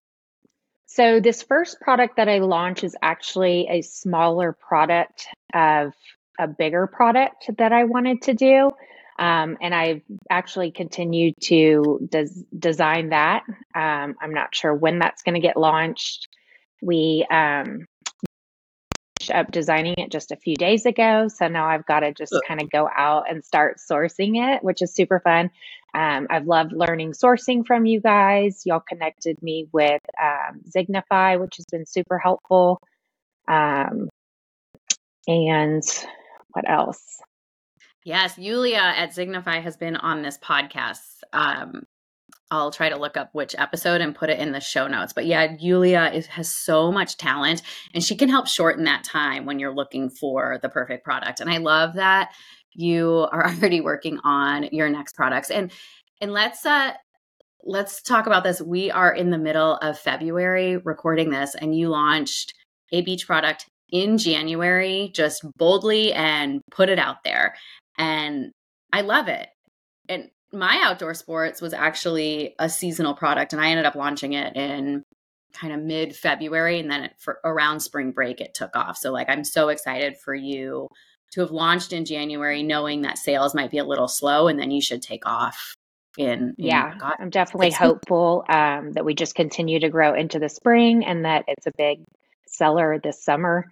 So 0.86 1.20
this 1.20 1.42
first 1.42 1.80
product 1.80 2.16
that 2.16 2.28
I 2.28 2.38
launched 2.38 2.84
is 2.84 2.96
actually 3.02 3.66
a 3.68 3.82
smaller 3.82 4.56
product 4.58 5.26
of 5.52 5.92
a 6.38 6.48
bigger 6.48 6.86
product 6.86 7.50
that 7.58 7.72
I 7.72 7.84
wanted 7.84 8.22
to 8.22 8.34
do. 8.34 8.70
Um, 9.18 9.56
and 9.60 9.74
I've 9.74 10.02
actually 10.30 10.70
continued 10.70 11.34
to 11.44 12.06
des- 12.10 12.44
design 12.56 13.10
that. 13.10 13.42
Um, 13.74 14.14
I'm 14.20 14.32
not 14.32 14.54
sure 14.54 14.74
when 14.74 14.98
that's 14.98 15.22
going 15.22 15.34
to 15.34 15.40
get 15.40 15.56
launched. 15.56 16.28
We 16.82 17.26
um, 17.30 17.86
up 19.30 19.50
designing 19.50 19.94
it 19.98 20.10
just 20.10 20.32
a 20.32 20.36
few 20.36 20.56
days 20.56 20.86
ago. 20.86 21.28
So 21.28 21.48
now 21.48 21.66
I've 21.66 21.86
got 21.86 22.00
to 22.00 22.12
just 22.12 22.34
kind 22.46 22.60
of 22.60 22.70
go 22.70 22.88
out 22.94 23.30
and 23.30 23.44
start 23.44 23.78
sourcing 23.78 24.32
it, 24.36 24.62
which 24.62 24.82
is 24.82 24.94
super 24.94 25.20
fun. 25.20 25.50
Um, 25.94 26.26
I've 26.28 26.46
loved 26.46 26.72
learning 26.72 27.12
sourcing 27.12 27.66
from 27.66 27.86
you 27.86 28.00
guys. 28.00 28.62
Y'all 28.66 28.80
connected 28.80 29.40
me 29.42 29.68
with 29.72 30.02
um, 30.22 30.60
Zignify, 30.68 31.40
which 31.40 31.56
has 31.56 31.66
been 31.70 31.86
super 31.86 32.18
helpful. 32.18 32.80
Um, 33.48 34.08
and 35.26 35.82
what 36.50 36.68
else? 36.68 37.20
Yes, 38.04 38.38
Yulia 38.38 38.76
at 38.76 39.10
Zignify 39.10 39.62
has 39.62 39.76
been 39.76 39.96
on 39.96 40.22
this 40.22 40.38
podcast. 40.38 41.22
Um, 41.32 41.84
I'll 42.50 42.70
try 42.70 42.88
to 42.88 42.98
look 42.98 43.16
up 43.16 43.30
which 43.32 43.54
episode 43.58 44.00
and 44.00 44.14
put 44.14 44.30
it 44.30 44.38
in 44.38 44.52
the 44.52 44.60
show 44.60 44.86
notes. 44.86 45.12
But 45.12 45.26
yeah, 45.26 45.56
Yulia 45.58 46.10
is, 46.14 46.26
has 46.26 46.52
so 46.52 46.92
much 46.92 47.16
talent 47.16 47.62
and 47.92 48.04
she 48.04 48.14
can 48.16 48.28
help 48.28 48.46
shorten 48.46 48.84
that 48.84 49.04
time 49.04 49.46
when 49.46 49.58
you're 49.58 49.74
looking 49.74 50.10
for 50.10 50.58
the 50.62 50.68
perfect 50.68 51.04
product. 51.04 51.40
And 51.40 51.50
I 51.50 51.56
love 51.58 51.94
that 51.94 52.30
you 52.72 53.26
are 53.32 53.46
already 53.50 53.80
working 53.80 54.20
on 54.22 54.64
your 54.72 54.88
next 54.88 55.14
products. 55.16 55.50
And 55.50 55.72
and 56.20 56.32
let's 56.32 56.64
uh 56.64 56.92
let's 57.64 58.00
talk 58.00 58.26
about 58.26 58.44
this. 58.44 58.60
We 58.60 58.90
are 58.92 59.12
in 59.12 59.30
the 59.30 59.38
middle 59.38 59.76
of 59.76 59.98
February 59.98 60.76
recording 60.76 61.30
this 61.30 61.54
and 61.56 61.76
you 61.76 61.88
launched 61.88 62.54
a 62.92 63.02
beach 63.02 63.26
product 63.26 63.66
in 63.90 64.18
January 64.18 65.10
just 65.12 65.44
boldly 65.58 66.12
and 66.12 66.60
put 66.70 66.88
it 66.88 66.98
out 66.98 67.24
there. 67.24 67.54
And 67.98 68.52
I 68.92 69.00
love 69.00 69.26
it. 69.28 69.48
And 70.08 70.30
my 70.56 70.80
outdoor 70.82 71.14
sports 71.14 71.60
was 71.60 71.72
actually 71.72 72.54
a 72.58 72.68
seasonal 72.68 73.14
product 73.14 73.52
and 73.52 73.62
I 73.62 73.70
ended 73.70 73.86
up 73.86 73.94
launching 73.94 74.32
it 74.32 74.56
in 74.56 75.04
kind 75.52 75.72
of 75.72 75.80
mid 75.80 76.14
February 76.14 76.80
and 76.80 76.90
then 76.90 77.04
it, 77.04 77.12
for 77.18 77.38
around 77.44 77.80
spring 77.80 78.12
break 78.12 78.40
it 78.40 78.54
took 78.54 78.74
off. 78.74 78.96
So 78.96 79.12
like 79.12 79.28
I'm 79.28 79.44
so 79.44 79.68
excited 79.68 80.16
for 80.16 80.34
you 80.34 80.88
to 81.32 81.40
have 81.40 81.50
launched 81.50 81.92
in 81.92 82.04
January 82.04 82.62
knowing 82.62 83.02
that 83.02 83.18
sales 83.18 83.54
might 83.54 83.70
be 83.70 83.78
a 83.78 83.84
little 83.84 84.08
slow 84.08 84.48
and 84.48 84.58
then 84.58 84.70
you 84.70 84.80
should 84.80 85.02
take 85.02 85.26
off 85.26 85.76
in, 86.18 86.28
in 86.28 86.54
yeah 86.56 86.96
God, 86.98 87.14
i'm 87.18 87.30
definitely 87.30 87.70
hopeful 87.70 88.44
um, 88.48 88.92
that 88.92 89.04
we 89.04 89.14
just 89.14 89.34
continue 89.34 89.80
to 89.80 89.90
grow 89.90 90.14
into 90.14 90.38
the 90.38 90.48
spring 90.48 91.04
and 91.04 91.24
that 91.24 91.44
it's 91.46 91.66
a 91.66 91.72
big 91.76 92.04
seller 92.46 92.98
this 93.02 93.22
summer 93.22 93.66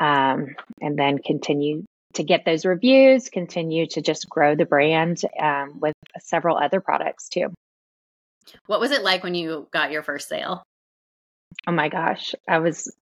um, 0.00 0.54
and 0.80 0.96
then 0.96 1.18
continue 1.18 1.84
to 2.14 2.22
get 2.22 2.44
those 2.44 2.64
reviews 2.64 3.28
continue 3.28 3.86
to 3.86 4.00
just 4.00 4.28
grow 4.28 4.54
the 4.54 4.64
brand 4.64 5.20
um, 5.40 5.78
with 5.80 5.94
several 6.20 6.56
other 6.56 6.80
products 6.80 7.28
too. 7.28 7.52
What 8.66 8.80
was 8.80 8.92
it 8.92 9.02
like 9.02 9.22
when 9.22 9.34
you 9.34 9.68
got 9.70 9.90
your 9.90 10.02
first 10.02 10.28
sale? 10.28 10.62
Oh 11.66 11.72
my 11.72 11.88
gosh. 11.88 12.34
I 12.48 12.58
was 12.58 12.94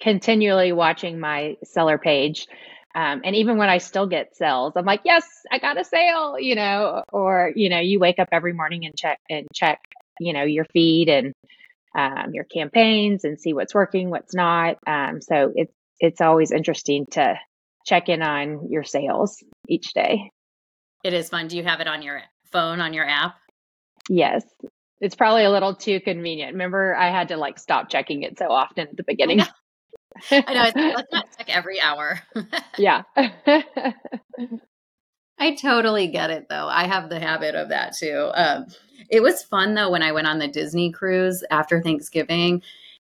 continually 0.00 0.72
watching 0.72 1.20
my 1.20 1.56
seller 1.64 1.98
page 1.98 2.46
um, 2.94 3.22
and 3.24 3.34
even 3.34 3.58
when 3.58 3.68
I 3.68 3.78
still 3.78 4.06
get 4.06 4.36
sales, 4.36 4.74
I'm 4.76 4.84
like, 4.84 5.00
yes, 5.04 5.26
I 5.50 5.58
got 5.58 5.80
a 5.80 5.84
sale, 5.84 6.38
you 6.38 6.54
know, 6.54 7.02
or, 7.12 7.52
you 7.54 7.68
know, 7.68 7.80
you 7.80 7.98
wake 7.98 8.20
up 8.20 8.28
every 8.30 8.52
morning 8.52 8.86
and 8.86 8.94
check 8.96 9.18
and 9.28 9.48
check, 9.52 9.80
you 10.20 10.32
know, 10.32 10.44
your 10.44 10.64
feed 10.66 11.08
and 11.08 11.32
um, 11.96 12.32
your 12.32 12.44
campaigns 12.44 13.24
and 13.24 13.40
see 13.40 13.52
what's 13.52 13.74
working, 13.74 14.10
what's 14.10 14.32
not. 14.32 14.78
Um, 14.86 15.20
so 15.20 15.52
it's, 15.56 15.72
it's 15.98 16.20
always 16.20 16.52
interesting 16.52 17.06
to 17.12 17.36
check 17.84 18.08
in 18.08 18.22
on 18.22 18.70
your 18.70 18.84
sales 18.84 19.42
each 19.68 19.92
day. 19.92 20.30
It 21.04 21.12
is 21.12 21.28
fun. 21.28 21.48
Do 21.48 21.56
you 21.56 21.64
have 21.64 21.80
it 21.80 21.86
on 21.86 22.02
your 22.02 22.22
phone, 22.50 22.80
on 22.80 22.94
your 22.94 23.06
app? 23.06 23.36
Yes. 24.08 24.44
It's 25.00 25.14
probably 25.14 25.44
a 25.44 25.50
little 25.50 25.74
too 25.74 26.00
convenient. 26.00 26.52
Remember, 26.52 26.94
I 26.96 27.10
had 27.10 27.28
to 27.28 27.36
like 27.36 27.58
stop 27.58 27.90
checking 27.90 28.22
it 28.22 28.38
so 28.38 28.46
often 28.50 28.88
at 28.88 28.96
the 28.96 29.04
beginning. 29.04 29.40
I 30.30 30.54
know. 30.54 30.64
It's, 30.64 30.76
let's 30.76 31.12
not 31.12 31.36
check 31.36 31.54
every 31.54 31.80
hour. 31.80 32.20
yeah. 32.78 33.02
I 35.38 35.56
totally 35.56 36.08
get 36.08 36.30
it 36.30 36.48
though. 36.48 36.68
I 36.68 36.86
have 36.86 37.10
the 37.10 37.20
habit 37.20 37.54
of 37.54 37.68
that 37.70 37.94
too. 37.96 38.30
Um, 38.34 38.66
it 39.10 39.22
was 39.22 39.42
fun 39.42 39.74
though 39.74 39.90
when 39.90 40.02
I 40.02 40.12
went 40.12 40.26
on 40.26 40.38
the 40.38 40.48
Disney 40.48 40.92
cruise 40.92 41.44
after 41.50 41.82
Thanksgiving 41.82 42.62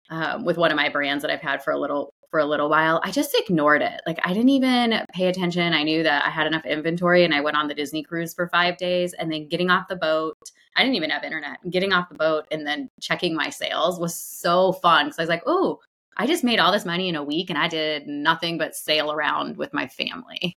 um, 0.10 0.44
with 0.44 0.58
one 0.58 0.72
of 0.72 0.78
my 0.78 0.90
brands 0.90 1.22
that 1.22 1.32
I've 1.32 1.42
had 1.42 1.64
for 1.64 1.72
a 1.72 1.80
little 1.80 2.14
for 2.30 2.40
a 2.40 2.46
little 2.46 2.70
while. 2.70 3.02
I 3.04 3.12
just 3.12 3.36
ignored 3.36 3.82
it. 3.82 4.02
Like 4.06 4.20
I 4.24 4.34
didn't 4.34 4.50
even 4.50 5.02
pay 5.14 5.28
attention. 5.28 5.74
I 5.74 5.84
knew 5.84 6.04
that 6.04 6.26
I 6.26 6.30
had 6.30 6.48
enough 6.48 6.66
inventory 6.66 7.24
and 7.24 7.34
I 7.34 7.42
went 7.42 7.58
on 7.58 7.68
the 7.68 7.74
Disney 7.74 8.04
cruise 8.04 8.34
for 8.34 8.48
5 8.50 8.78
days 8.78 9.14
and 9.14 9.32
then 9.32 9.48
getting 9.48 9.70
off 9.70 9.88
the 9.88 9.96
boat. 9.96 10.38
I 10.76 10.84
didn't 10.84 10.96
even 10.96 11.10
have 11.10 11.24
internet. 11.24 11.58
Getting 11.70 11.94
off 11.94 12.10
the 12.10 12.16
boat 12.16 12.46
and 12.52 12.66
then 12.68 12.90
checking 13.02 13.36
my 13.36 13.50
sales 13.50 14.00
was 14.00 14.16
so 14.16 14.74
fun 14.74 15.08
cuz 15.08 15.20
I 15.20 15.24
was 15.24 15.30
like, 15.30 15.44
"Oh, 15.46 15.80
I 16.18 16.28
just 16.28 16.44
made 16.44 16.60
all 16.60 16.72
this 16.72 16.86
money 16.86 17.10
in 17.10 17.16
a 17.16 17.24
week 17.24 17.50
and 17.50 17.60
I 17.60 17.68
did 17.68 18.08
nothing 18.08 18.58
but 18.58 18.76
sail 18.76 19.12
around 19.12 19.58
with 19.58 19.74
my 19.74 19.88
family. 19.88 20.58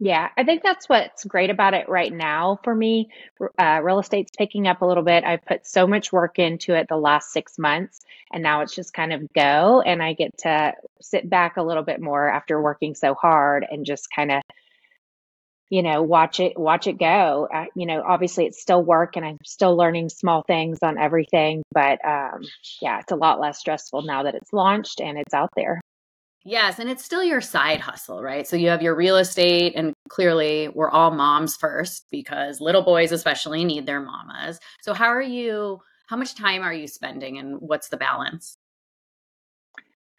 Yeah, 0.00 0.28
I 0.36 0.44
think 0.44 0.62
that's 0.62 0.88
what's 0.88 1.24
great 1.24 1.50
about 1.50 1.74
it 1.74 1.88
right 1.88 2.12
now 2.12 2.60
for 2.62 2.72
me. 2.72 3.10
Uh, 3.58 3.80
real 3.82 3.98
estate's 3.98 4.30
picking 4.38 4.68
up 4.68 4.80
a 4.80 4.86
little 4.86 5.02
bit. 5.02 5.24
I've 5.24 5.44
put 5.44 5.66
so 5.66 5.88
much 5.88 6.12
work 6.12 6.38
into 6.38 6.74
it 6.74 6.86
the 6.88 6.96
last 6.96 7.32
six 7.32 7.58
months, 7.58 8.00
and 8.32 8.40
now 8.42 8.60
it's 8.60 8.76
just 8.76 8.94
kind 8.94 9.12
of 9.12 9.32
go. 9.32 9.82
And 9.84 10.00
I 10.00 10.12
get 10.12 10.38
to 10.38 10.74
sit 11.00 11.28
back 11.28 11.56
a 11.56 11.62
little 11.64 11.82
bit 11.82 12.00
more 12.00 12.28
after 12.28 12.62
working 12.62 12.94
so 12.94 13.14
hard 13.14 13.66
and 13.68 13.84
just 13.84 14.08
kind 14.14 14.30
of 14.30 14.42
you 15.70 15.82
know 15.82 16.02
watch 16.02 16.40
it 16.40 16.58
watch 16.58 16.86
it 16.86 16.98
go 16.98 17.46
uh, 17.52 17.66
you 17.74 17.86
know 17.86 18.02
obviously 18.06 18.46
it's 18.46 18.60
still 18.60 18.82
work 18.82 19.16
and 19.16 19.26
i'm 19.26 19.36
still 19.44 19.76
learning 19.76 20.08
small 20.08 20.42
things 20.42 20.78
on 20.82 20.96
everything 20.98 21.62
but 21.72 22.02
um, 22.06 22.40
yeah 22.80 23.00
it's 23.00 23.12
a 23.12 23.16
lot 23.16 23.38
less 23.40 23.58
stressful 23.58 24.02
now 24.02 24.22
that 24.22 24.34
it's 24.34 24.52
launched 24.52 25.00
and 25.00 25.18
it's 25.18 25.34
out 25.34 25.50
there 25.56 25.80
yes 26.44 26.78
and 26.78 26.88
it's 26.88 27.04
still 27.04 27.22
your 27.22 27.40
side 27.40 27.80
hustle 27.80 28.22
right 28.22 28.46
so 28.46 28.56
you 28.56 28.68
have 28.68 28.82
your 28.82 28.94
real 28.94 29.16
estate 29.16 29.72
and 29.76 29.92
clearly 30.08 30.68
we're 30.74 30.90
all 30.90 31.10
moms 31.10 31.56
first 31.56 32.06
because 32.10 32.60
little 32.60 32.82
boys 32.82 33.12
especially 33.12 33.64
need 33.64 33.86
their 33.86 34.00
mamas 34.00 34.58
so 34.82 34.94
how 34.94 35.06
are 35.06 35.22
you 35.22 35.80
how 36.06 36.16
much 36.16 36.34
time 36.34 36.62
are 36.62 36.74
you 36.74 36.86
spending 36.86 37.38
and 37.38 37.56
what's 37.60 37.88
the 37.88 37.96
balance 37.96 38.56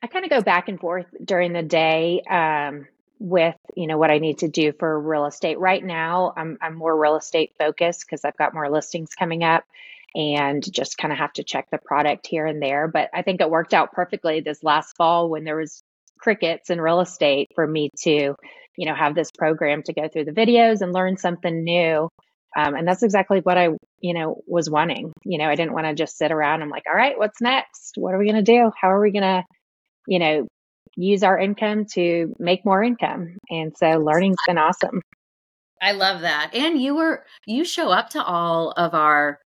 i 0.04 0.08
kind 0.08 0.26
of 0.26 0.30
go 0.30 0.42
back 0.42 0.68
and 0.68 0.80
forth 0.80 1.08
during 1.26 1.54
the 1.54 1.64
day 1.64 2.22
um, 2.30 2.86
with 3.20 3.56
you 3.76 3.86
know 3.86 3.98
what 3.98 4.10
I 4.10 4.18
need 4.18 4.40
to 4.40 4.48
do 4.48 4.72
for 4.80 5.00
real 5.00 5.26
estate. 5.26 5.60
Right 5.60 5.84
now, 5.84 6.34
I'm 6.36 6.58
I'm 6.62 6.76
more 6.76 6.98
real 6.98 7.18
estate 7.18 7.54
focused 7.60 8.06
because 8.06 8.24
I've 8.24 8.38
got 8.38 8.54
more 8.54 8.70
listings 8.70 9.14
coming 9.14 9.44
up 9.44 9.66
and 10.16 10.64
just 10.74 10.98
kind 10.98 11.12
of 11.12 11.20
have 11.20 11.34
to 11.34 11.44
check 11.44 11.68
the 11.70 11.78
product 11.78 12.26
here 12.26 12.46
and 12.46 12.62
there. 12.62 12.88
But 12.88 13.10
I 13.14 13.22
think 13.22 13.42
it 13.42 13.50
worked 13.50 13.74
out 13.74 13.92
perfectly 13.92 14.40
this 14.40 14.64
last 14.64 14.96
fall 14.96 15.30
when 15.30 15.44
there 15.44 15.58
was 15.58 15.84
crickets 16.20 16.70
in 16.70 16.82
real 16.82 17.02
estate 17.02 17.48
for 17.56 17.66
me 17.66 17.90
to, 18.04 18.36
you 18.78 18.86
know, 18.86 18.96
have 18.96 19.16
this 19.16 19.32
program 19.38 19.84
to 19.84 19.94
go 19.94 20.08
through 20.08 20.26
the 20.26 20.32
videos 20.32 20.82
and 20.82 20.94
learn 20.94 21.18
something 21.18 21.64
new. 21.64 22.10
Um, 22.58 22.76
and 22.76 22.88
that's 22.88 23.04
exactly 23.04 23.42
what 23.42 23.58
I, 23.58 23.70
you 24.00 24.14
know, 24.14 24.42
was 24.48 24.70
wanting. 24.70 25.12
You 25.24 25.38
know, 25.38 25.46
I 25.46 25.56
didn't 25.56 25.74
want 25.74 25.86
to 25.86 25.94
just 25.94 26.18
sit 26.18 26.32
around. 26.32 26.62
I'm 26.62 26.70
like, 26.70 26.84
all 26.90 26.96
right, 26.96 27.18
what's 27.18 27.42
next? 27.42 27.94
What 27.96 28.14
are 28.14 28.18
we 28.18 28.26
going 28.26 28.44
to 28.44 28.52
do? 28.52 28.72
How 28.80 28.90
are 28.90 29.02
we 29.02 29.12
going 29.12 29.24
to, 29.24 29.44
you 30.08 30.20
know, 30.20 30.48
use 30.96 31.24
our 31.24 31.38
income 31.38 31.86
to 31.94 32.34
make 32.40 32.66
more 32.66 32.84
income. 32.84 33.38
And 33.50 33.74
so 33.78 33.88
learning's 34.00 34.38
been 34.46 34.58
awesome. 34.58 35.02
I 35.82 35.94
love 35.94 36.22
that. 36.22 36.52
And 36.54 36.82
you 36.82 36.96
were 36.96 37.24
you 37.46 37.64
show 37.64 37.90
up 37.90 38.10
to 38.10 38.24
all 38.24 38.72
of 38.72 38.94
our 38.94 39.40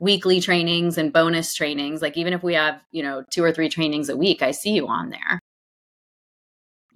weekly 0.00 0.40
trainings 0.40 0.98
and 0.98 1.12
bonus 1.12 1.54
trainings. 1.54 2.02
Like 2.02 2.16
even 2.16 2.32
if 2.32 2.42
we 2.42 2.54
have, 2.54 2.80
you 2.90 3.02
know, 3.02 3.22
two 3.30 3.42
or 3.42 3.52
three 3.52 3.68
trainings 3.68 4.08
a 4.08 4.16
week, 4.16 4.42
I 4.42 4.50
see 4.50 4.70
you 4.70 4.88
on 4.88 5.10
there. 5.10 5.38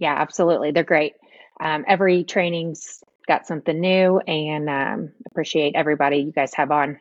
Yeah, 0.01 0.15
absolutely. 0.19 0.73
They're 0.73 0.83
great. 0.83 1.13
Um, 1.61 1.85
every 1.87 2.25
training's 2.25 3.05
got 3.29 3.47
something 3.47 3.79
new 3.79 4.19
and 4.19 4.69
um, 4.69 5.13
appreciate 5.27 5.77
everybody 5.77 6.17
you 6.17 6.33
guys 6.33 6.55
have 6.55 6.73
on. 6.73 6.99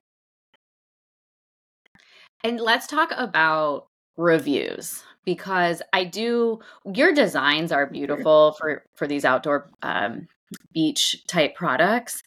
And 2.43 2.59
let's 2.59 2.87
talk 2.87 3.11
about 3.15 3.87
reviews 4.17 5.03
because 5.25 5.81
I 5.93 6.03
do 6.03 6.59
your 6.93 7.13
designs 7.13 7.71
are 7.71 7.85
beautiful 7.85 8.53
for 8.59 8.83
for 8.95 9.07
these 9.07 9.25
outdoor 9.25 9.69
um, 9.81 10.27
beach 10.73 11.23
type 11.27 11.55
products. 11.55 12.21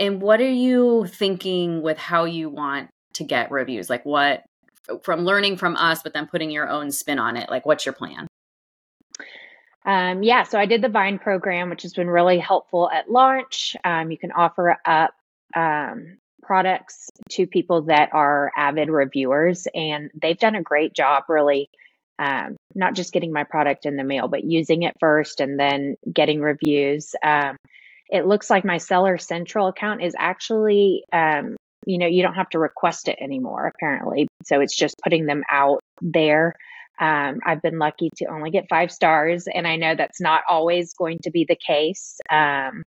And 0.00 0.22
what 0.22 0.40
are 0.40 0.50
you 0.50 1.06
thinking 1.06 1.82
with 1.82 1.98
how 1.98 2.24
you 2.24 2.48
want 2.48 2.88
to 3.14 3.24
get 3.24 3.50
reviews? 3.50 3.90
Like 3.90 4.04
what 4.06 4.44
from 5.02 5.24
learning 5.24 5.58
from 5.58 5.76
us, 5.76 6.02
but 6.02 6.14
then 6.14 6.26
putting 6.26 6.50
your 6.50 6.68
own 6.68 6.90
spin 6.90 7.18
on 7.18 7.36
it? 7.36 7.50
Like 7.50 7.66
what's 7.66 7.84
your 7.84 7.94
plan? 7.94 8.27
Um, 9.84 10.22
yeah, 10.22 10.42
so 10.42 10.58
I 10.58 10.66
did 10.66 10.82
the 10.82 10.88
Vine 10.88 11.18
program, 11.18 11.70
which 11.70 11.82
has 11.82 11.94
been 11.94 12.08
really 12.10 12.38
helpful 12.38 12.90
at 12.90 13.10
launch. 13.10 13.76
Um, 13.84 14.10
you 14.10 14.18
can 14.18 14.32
offer 14.32 14.76
up 14.84 15.14
um, 15.56 16.18
products 16.42 17.08
to 17.30 17.46
people 17.46 17.82
that 17.82 18.10
are 18.12 18.52
avid 18.56 18.90
reviewers, 18.90 19.66
and 19.74 20.10
they've 20.20 20.38
done 20.38 20.56
a 20.56 20.62
great 20.62 20.92
job 20.92 21.24
really 21.28 21.70
um, 22.18 22.56
not 22.74 22.94
just 22.94 23.12
getting 23.12 23.32
my 23.32 23.44
product 23.44 23.86
in 23.86 23.96
the 23.96 24.04
mail, 24.04 24.28
but 24.28 24.44
using 24.44 24.82
it 24.82 24.96
first 24.98 25.40
and 25.40 25.58
then 25.58 25.96
getting 26.12 26.40
reviews. 26.40 27.14
Um, 27.22 27.56
it 28.10 28.26
looks 28.26 28.50
like 28.50 28.64
my 28.64 28.78
Seller 28.78 29.18
Central 29.18 29.68
account 29.68 30.02
is 30.02 30.14
actually, 30.18 31.04
um, 31.12 31.56
you 31.86 31.98
know, 31.98 32.06
you 32.06 32.22
don't 32.22 32.34
have 32.34 32.48
to 32.50 32.58
request 32.58 33.08
it 33.08 33.18
anymore, 33.20 33.70
apparently. 33.72 34.26
So 34.44 34.60
it's 34.60 34.76
just 34.76 34.96
putting 35.02 35.26
them 35.26 35.44
out 35.50 35.80
there. 36.00 36.54
Um, 37.00 37.38
I've 37.44 37.62
been 37.62 37.78
lucky 37.78 38.10
to 38.16 38.26
only 38.26 38.50
get 38.50 38.68
five 38.68 38.90
stars, 38.90 39.46
and 39.52 39.66
I 39.66 39.76
know 39.76 39.94
that's 39.94 40.20
not 40.20 40.42
always 40.48 40.94
going 40.94 41.18
to 41.22 41.30
be 41.30 41.46
the 41.48 41.56
case. 41.56 42.18
Um, 42.30 42.82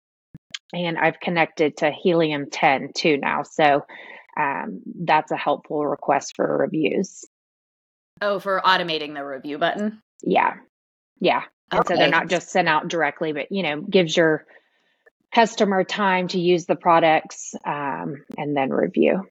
and 0.72 0.98
I've 0.98 1.20
connected 1.20 1.78
to 1.78 1.90
Helium 1.90 2.50
10 2.50 2.90
too 2.94 3.16
now. 3.16 3.42
So 3.42 3.84
um, 4.38 4.82
that's 5.04 5.30
a 5.30 5.36
helpful 5.36 5.86
request 5.86 6.34
for 6.36 6.58
reviews. 6.58 7.24
Oh, 8.20 8.38
for 8.38 8.60
automating 8.64 9.14
the 9.14 9.24
review 9.24 9.58
button? 9.58 10.02
Yeah. 10.22 10.54
Yeah. 11.20 11.42
Okay. 11.72 11.78
And 11.78 11.86
so 11.86 11.96
they're 11.96 12.08
not 12.08 12.28
just 12.28 12.50
sent 12.50 12.68
out 12.68 12.88
directly, 12.88 13.32
but, 13.32 13.46
you 13.50 13.62
know, 13.62 13.80
gives 13.80 14.16
your 14.16 14.44
customer 15.34 15.84
time 15.84 16.28
to 16.28 16.40
use 16.40 16.66
the 16.66 16.76
products 16.76 17.54
um, 17.64 18.24
and 18.36 18.56
then 18.56 18.70
review. 18.70 19.28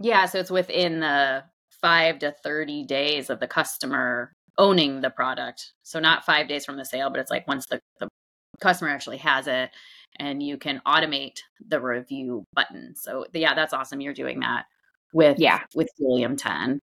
Yeah. 0.00 0.26
So 0.26 0.38
it's 0.38 0.50
within 0.50 1.00
the 1.00 1.44
five 1.80 2.18
to 2.20 2.34
30 2.42 2.84
days 2.84 3.30
of 3.30 3.40
the 3.40 3.48
customer 3.48 4.32
owning 4.58 5.00
the 5.00 5.10
product. 5.10 5.72
So 5.82 6.00
not 6.00 6.24
five 6.24 6.48
days 6.48 6.64
from 6.64 6.76
the 6.76 6.84
sale, 6.84 7.10
but 7.10 7.20
it's 7.20 7.30
like 7.30 7.46
once 7.46 7.66
the, 7.66 7.80
the 8.00 8.08
customer 8.60 8.90
actually 8.90 9.18
has 9.18 9.46
it 9.46 9.70
and 10.18 10.42
you 10.42 10.56
can 10.56 10.82
automate 10.86 11.38
the 11.68 11.80
review 11.80 12.44
button. 12.54 12.94
So 12.96 13.26
yeah, 13.32 13.54
that's 13.54 13.72
awesome. 13.72 14.00
You're 14.00 14.14
doing 14.14 14.40
that 14.40 14.64
with 15.12 15.38
yeah 15.38 15.60
with 15.74 15.88
Helium 15.96 16.36
10. 16.36 16.80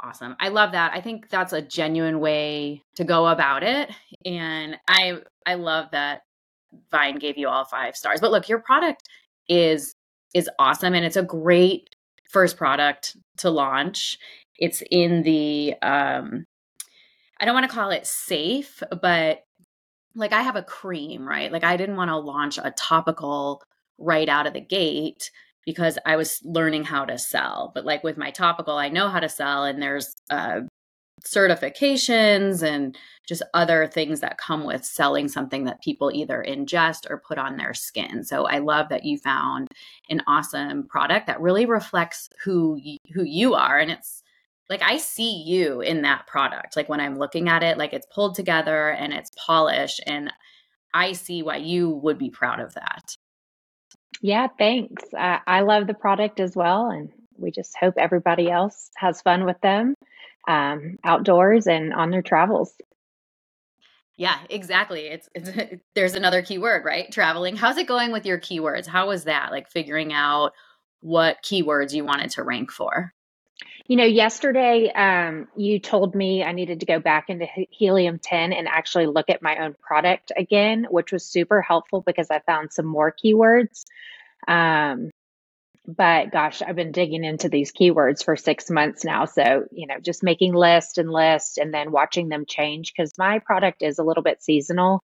Awesome. 0.00 0.36
I 0.38 0.48
love 0.48 0.72
that. 0.72 0.92
I 0.94 1.00
think 1.00 1.28
that's 1.28 1.52
a 1.52 1.62
genuine 1.62 2.20
way 2.20 2.82
to 2.96 3.04
go 3.04 3.26
about 3.26 3.62
it. 3.62 3.90
And 4.24 4.76
I 4.86 5.20
I 5.46 5.54
love 5.54 5.86
that 5.92 6.22
Vine 6.90 7.18
gave 7.18 7.38
you 7.38 7.48
all 7.48 7.64
five 7.64 7.96
stars. 7.96 8.20
But 8.20 8.30
look, 8.30 8.48
your 8.48 8.60
product 8.60 9.02
is 9.48 9.94
is 10.34 10.48
awesome 10.58 10.94
and 10.94 11.04
it's 11.04 11.16
a 11.16 11.22
great 11.22 11.88
first 12.28 12.56
product 12.56 13.16
to 13.38 13.50
launch. 13.50 14.18
It's 14.56 14.82
in 14.90 15.22
the 15.22 15.74
um 15.82 16.44
I 17.40 17.44
don't 17.44 17.54
want 17.54 17.68
to 17.68 17.74
call 17.74 17.90
it 17.90 18.06
safe, 18.06 18.82
but 19.00 19.44
like 20.14 20.32
I 20.32 20.42
have 20.42 20.56
a 20.56 20.62
cream, 20.62 21.26
right? 21.26 21.52
Like 21.52 21.64
I 21.64 21.76
didn't 21.76 21.96
want 21.96 22.10
to 22.10 22.16
launch 22.16 22.58
a 22.58 22.72
topical 22.72 23.62
right 23.98 24.28
out 24.28 24.46
of 24.46 24.54
the 24.54 24.60
gate 24.60 25.30
because 25.64 25.98
I 26.06 26.16
was 26.16 26.40
learning 26.44 26.84
how 26.84 27.04
to 27.04 27.18
sell. 27.18 27.72
But 27.74 27.84
like 27.84 28.02
with 28.02 28.16
my 28.16 28.30
topical, 28.30 28.76
I 28.76 28.88
know 28.88 29.08
how 29.08 29.20
to 29.20 29.28
sell, 29.28 29.64
and 29.64 29.80
there's 29.80 30.14
uh, 30.30 30.62
certifications 31.24 32.62
and 32.62 32.96
just 33.26 33.42
other 33.52 33.86
things 33.86 34.20
that 34.20 34.38
come 34.38 34.64
with 34.64 34.84
selling 34.84 35.28
something 35.28 35.64
that 35.64 35.82
people 35.82 36.10
either 36.12 36.44
ingest 36.46 37.08
or 37.10 37.18
put 37.18 37.38
on 37.38 37.56
their 37.56 37.74
skin. 37.74 38.24
So 38.24 38.46
I 38.46 38.58
love 38.58 38.88
that 38.88 39.04
you 39.04 39.18
found 39.18 39.68
an 40.08 40.22
awesome 40.26 40.86
product 40.86 41.26
that 41.26 41.40
really 41.40 41.66
reflects 41.66 42.30
who 42.42 42.80
who 43.12 43.22
you 43.22 43.54
are 43.54 43.78
and 43.78 43.90
it's 43.90 44.22
like 44.70 44.82
I 44.82 44.98
see 44.98 45.42
you 45.46 45.80
in 45.80 46.02
that 46.02 46.26
product. 46.26 46.76
Like 46.76 46.88
when 46.88 47.00
I'm 47.00 47.18
looking 47.18 47.48
at 47.48 47.62
it 47.62 47.78
like 47.78 47.92
it's 47.92 48.06
pulled 48.14 48.34
together 48.34 48.90
and 48.90 49.12
it's 49.12 49.30
polished 49.44 50.02
and 50.06 50.32
I 50.92 51.12
see 51.12 51.42
why 51.42 51.56
you 51.56 51.90
would 51.90 52.18
be 52.18 52.30
proud 52.30 52.60
of 52.60 52.74
that. 52.74 53.16
Yeah, 54.20 54.48
thanks. 54.58 55.04
Uh, 55.16 55.38
I 55.46 55.60
love 55.60 55.86
the 55.86 55.94
product 55.94 56.40
as 56.40 56.56
well 56.56 56.90
and 56.90 57.10
we 57.36 57.50
just 57.50 57.76
hope 57.78 57.94
everybody 57.96 58.50
else 58.50 58.90
has 58.96 59.22
fun 59.22 59.44
with 59.44 59.60
them 59.60 59.94
um, 60.46 60.98
outdoors 61.04 61.66
and 61.66 61.92
on 61.92 62.10
their 62.10 62.22
travels. 62.22 62.72
Yeah, 64.16 64.36
exactly. 64.50 65.06
It's, 65.06 65.28
it's 65.34 65.50
there's 65.94 66.14
another 66.14 66.42
keyword, 66.42 66.84
right? 66.84 67.10
Traveling. 67.10 67.56
How's 67.56 67.78
it 67.78 67.86
going 67.86 68.12
with 68.12 68.26
your 68.26 68.38
keywords? 68.38 68.86
How 68.86 69.08
was 69.08 69.24
that? 69.24 69.50
Like 69.50 69.70
figuring 69.70 70.12
out 70.12 70.52
what 71.00 71.42
keywords 71.42 71.92
you 71.92 72.04
wanted 72.04 72.30
to 72.32 72.42
rank 72.42 72.72
for? 72.72 73.14
You 73.86 73.96
know, 73.96 74.04
yesterday 74.04 74.90
um, 74.92 75.48
you 75.56 75.78
told 75.78 76.14
me 76.14 76.44
I 76.44 76.52
needed 76.52 76.80
to 76.80 76.86
go 76.86 77.00
back 77.00 77.30
into 77.30 77.46
Helium 77.70 78.18
10 78.18 78.52
and 78.52 78.68
actually 78.68 79.06
look 79.06 79.30
at 79.30 79.40
my 79.40 79.64
own 79.64 79.74
product 79.80 80.30
again, 80.36 80.86
which 80.90 81.10
was 81.10 81.24
super 81.24 81.62
helpful 81.62 82.02
because 82.02 82.30
I 82.30 82.40
found 82.40 82.72
some 82.72 82.86
more 82.86 83.12
keywords. 83.12 83.84
Um, 84.46 85.10
but 85.88 86.30
gosh, 86.30 86.60
I've 86.60 86.76
been 86.76 86.92
digging 86.92 87.24
into 87.24 87.48
these 87.48 87.72
keywords 87.72 88.22
for 88.22 88.36
six 88.36 88.70
months 88.70 89.04
now. 89.04 89.24
So, 89.24 89.64
you 89.72 89.86
know, 89.86 89.94
just 90.02 90.22
making 90.22 90.52
list 90.52 90.98
and 90.98 91.10
list 91.10 91.56
and 91.56 91.72
then 91.72 91.90
watching 91.90 92.28
them 92.28 92.44
change 92.46 92.92
because 92.94 93.10
my 93.16 93.38
product 93.38 93.82
is 93.82 93.98
a 93.98 94.02
little 94.02 94.22
bit 94.22 94.42
seasonal. 94.42 95.02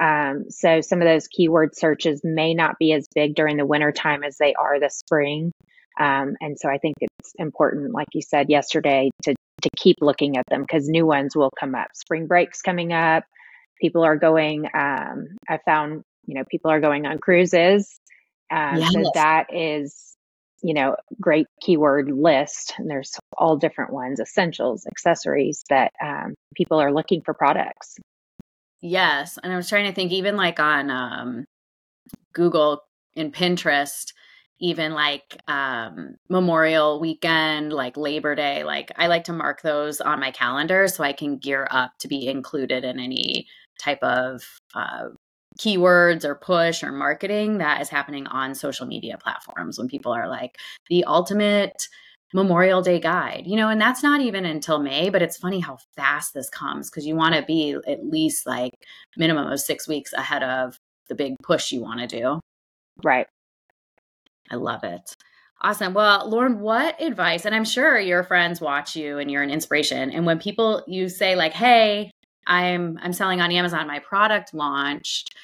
Um, 0.00 0.46
so 0.50 0.80
some 0.80 1.00
of 1.00 1.06
those 1.06 1.28
keyword 1.28 1.76
searches 1.76 2.22
may 2.24 2.54
not 2.54 2.76
be 2.78 2.92
as 2.92 3.06
big 3.14 3.36
during 3.36 3.56
the 3.56 3.64
winter 3.64 3.92
time 3.92 4.24
as 4.24 4.36
they 4.36 4.52
are 4.54 4.80
this 4.80 4.96
spring. 4.96 5.52
Um, 5.98 6.34
and 6.40 6.58
so 6.58 6.68
I 6.68 6.78
think 6.78 6.96
it's 7.00 7.32
important, 7.38 7.94
like 7.94 8.08
you 8.12 8.20
said 8.20 8.50
yesterday, 8.50 9.10
to 9.22 9.34
to 9.62 9.70
keep 9.76 9.96
looking 10.02 10.36
at 10.36 10.44
them 10.50 10.62
because 10.62 10.88
new 10.88 11.06
ones 11.06 11.34
will 11.34 11.50
come 11.58 11.74
up. 11.74 11.88
Spring 11.94 12.26
breaks 12.26 12.62
coming 12.62 12.92
up. 12.92 13.24
People 13.80 14.04
are 14.04 14.16
going. 14.16 14.66
Um, 14.66 15.28
I 15.48 15.58
found, 15.64 16.02
you 16.26 16.34
know, 16.34 16.44
people 16.50 16.70
are 16.70 16.80
going 16.80 17.06
on 17.06 17.18
cruises. 17.18 17.98
Um, 18.50 18.76
yes. 18.76 18.92
So 18.92 19.10
that 19.14 19.46
is 19.54 20.15
you 20.66 20.74
know, 20.74 20.96
great 21.20 21.46
keyword 21.60 22.10
list. 22.10 22.74
And 22.76 22.90
there's 22.90 23.16
all 23.38 23.56
different 23.56 23.92
ones, 23.92 24.18
essentials, 24.18 24.84
accessories 24.84 25.62
that 25.70 25.92
um, 26.02 26.34
people 26.56 26.80
are 26.80 26.92
looking 26.92 27.22
for 27.22 27.34
products. 27.34 27.98
Yes. 28.80 29.38
And 29.40 29.52
I 29.52 29.56
was 29.56 29.68
trying 29.68 29.86
to 29.86 29.94
think, 29.94 30.10
even 30.10 30.34
like 30.34 30.58
on 30.58 30.90
um, 30.90 31.44
Google 32.32 32.82
and 33.14 33.32
Pinterest, 33.32 34.12
even 34.58 34.92
like 34.92 35.40
um, 35.46 36.16
Memorial 36.28 36.98
Weekend, 36.98 37.72
like 37.72 37.96
Labor 37.96 38.34
Day, 38.34 38.64
like 38.64 38.90
I 38.96 39.06
like 39.06 39.24
to 39.24 39.32
mark 39.32 39.62
those 39.62 40.00
on 40.00 40.18
my 40.18 40.32
calendar 40.32 40.88
so 40.88 41.04
I 41.04 41.12
can 41.12 41.38
gear 41.38 41.68
up 41.70 41.92
to 42.00 42.08
be 42.08 42.26
included 42.26 42.82
in 42.84 42.98
any 42.98 43.46
type 43.78 44.02
of 44.02 44.42
uh, 44.74 45.10
keywords 45.58 46.24
or 46.24 46.34
push 46.34 46.82
or 46.82 46.92
marketing 46.92 47.58
that 47.58 47.80
is 47.80 47.88
happening 47.88 48.26
on 48.26 48.54
social 48.54 48.86
media 48.86 49.18
platforms 49.18 49.78
when 49.78 49.88
people 49.88 50.12
are 50.12 50.28
like 50.28 50.56
the 50.88 51.04
ultimate 51.04 51.88
Memorial 52.34 52.82
Day 52.82 52.98
guide, 52.98 53.44
you 53.46 53.56
know, 53.56 53.68
and 53.68 53.80
that's 53.80 54.02
not 54.02 54.20
even 54.20 54.44
until 54.44 54.80
May, 54.80 55.10
but 55.10 55.22
it's 55.22 55.36
funny 55.36 55.60
how 55.60 55.78
fast 55.94 56.34
this 56.34 56.50
comes 56.50 56.90
because 56.90 57.06
you 57.06 57.14
want 57.14 57.34
to 57.34 57.42
be 57.42 57.76
at 57.86 58.04
least 58.04 58.46
like 58.46 58.72
minimum 59.16 59.50
of 59.50 59.60
six 59.60 59.86
weeks 59.86 60.12
ahead 60.12 60.42
of 60.42 60.76
the 61.08 61.14
big 61.14 61.36
push 61.42 61.70
you 61.70 61.80
want 61.80 62.00
to 62.00 62.06
do. 62.06 62.40
Right. 63.02 63.26
I 64.50 64.56
love 64.56 64.84
it. 64.84 65.14
Awesome. 65.62 65.94
Well, 65.94 66.28
Lauren, 66.28 66.60
what 66.60 67.00
advice, 67.00 67.46
and 67.46 67.54
I'm 67.54 67.64
sure 67.64 67.98
your 67.98 68.22
friends 68.22 68.60
watch 68.60 68.94
you 68.94 69.18
and 69.18 69.30
you're 69.30 69.42
an 69.42 69.50
inspiration. 69.50 70.10
And 70.10 70.26
when 70.26 70.38
people, 70.38 70.82
you 70.86 71.08
say 71.08 71.36
like, 71.36 71.54
hey, 71.54 72.10
I'm 72.46 72.98
I'm 73.02 73.12
selling 73.12 73.40
on 73.40 73.52
Amazon. 73.52 73.86
My 73.86 73.98
product 73.98 74.54
launched, 74.54 75.34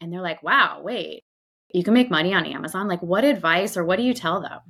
and 0.00 0.12
they're 0.12 0.20
like, 0.20 0.42
"Wow, 0.42 0.80
wait, 0.82 1.24
you 1.72 1.84
can 1.84 1.94
make 1.94 2.10
money 2.10 2.34
on 2.34 2.46
Amazon." 2.46 2.88
Like, 2.88 3.02
what 3.02 3.24
advice 3.24 3.76
or 3.76 3.84
what 3.84 3.96
do 3.96 4.02
you 4.02 4.14
tell 4.14 4.40
them? 4.40 4.60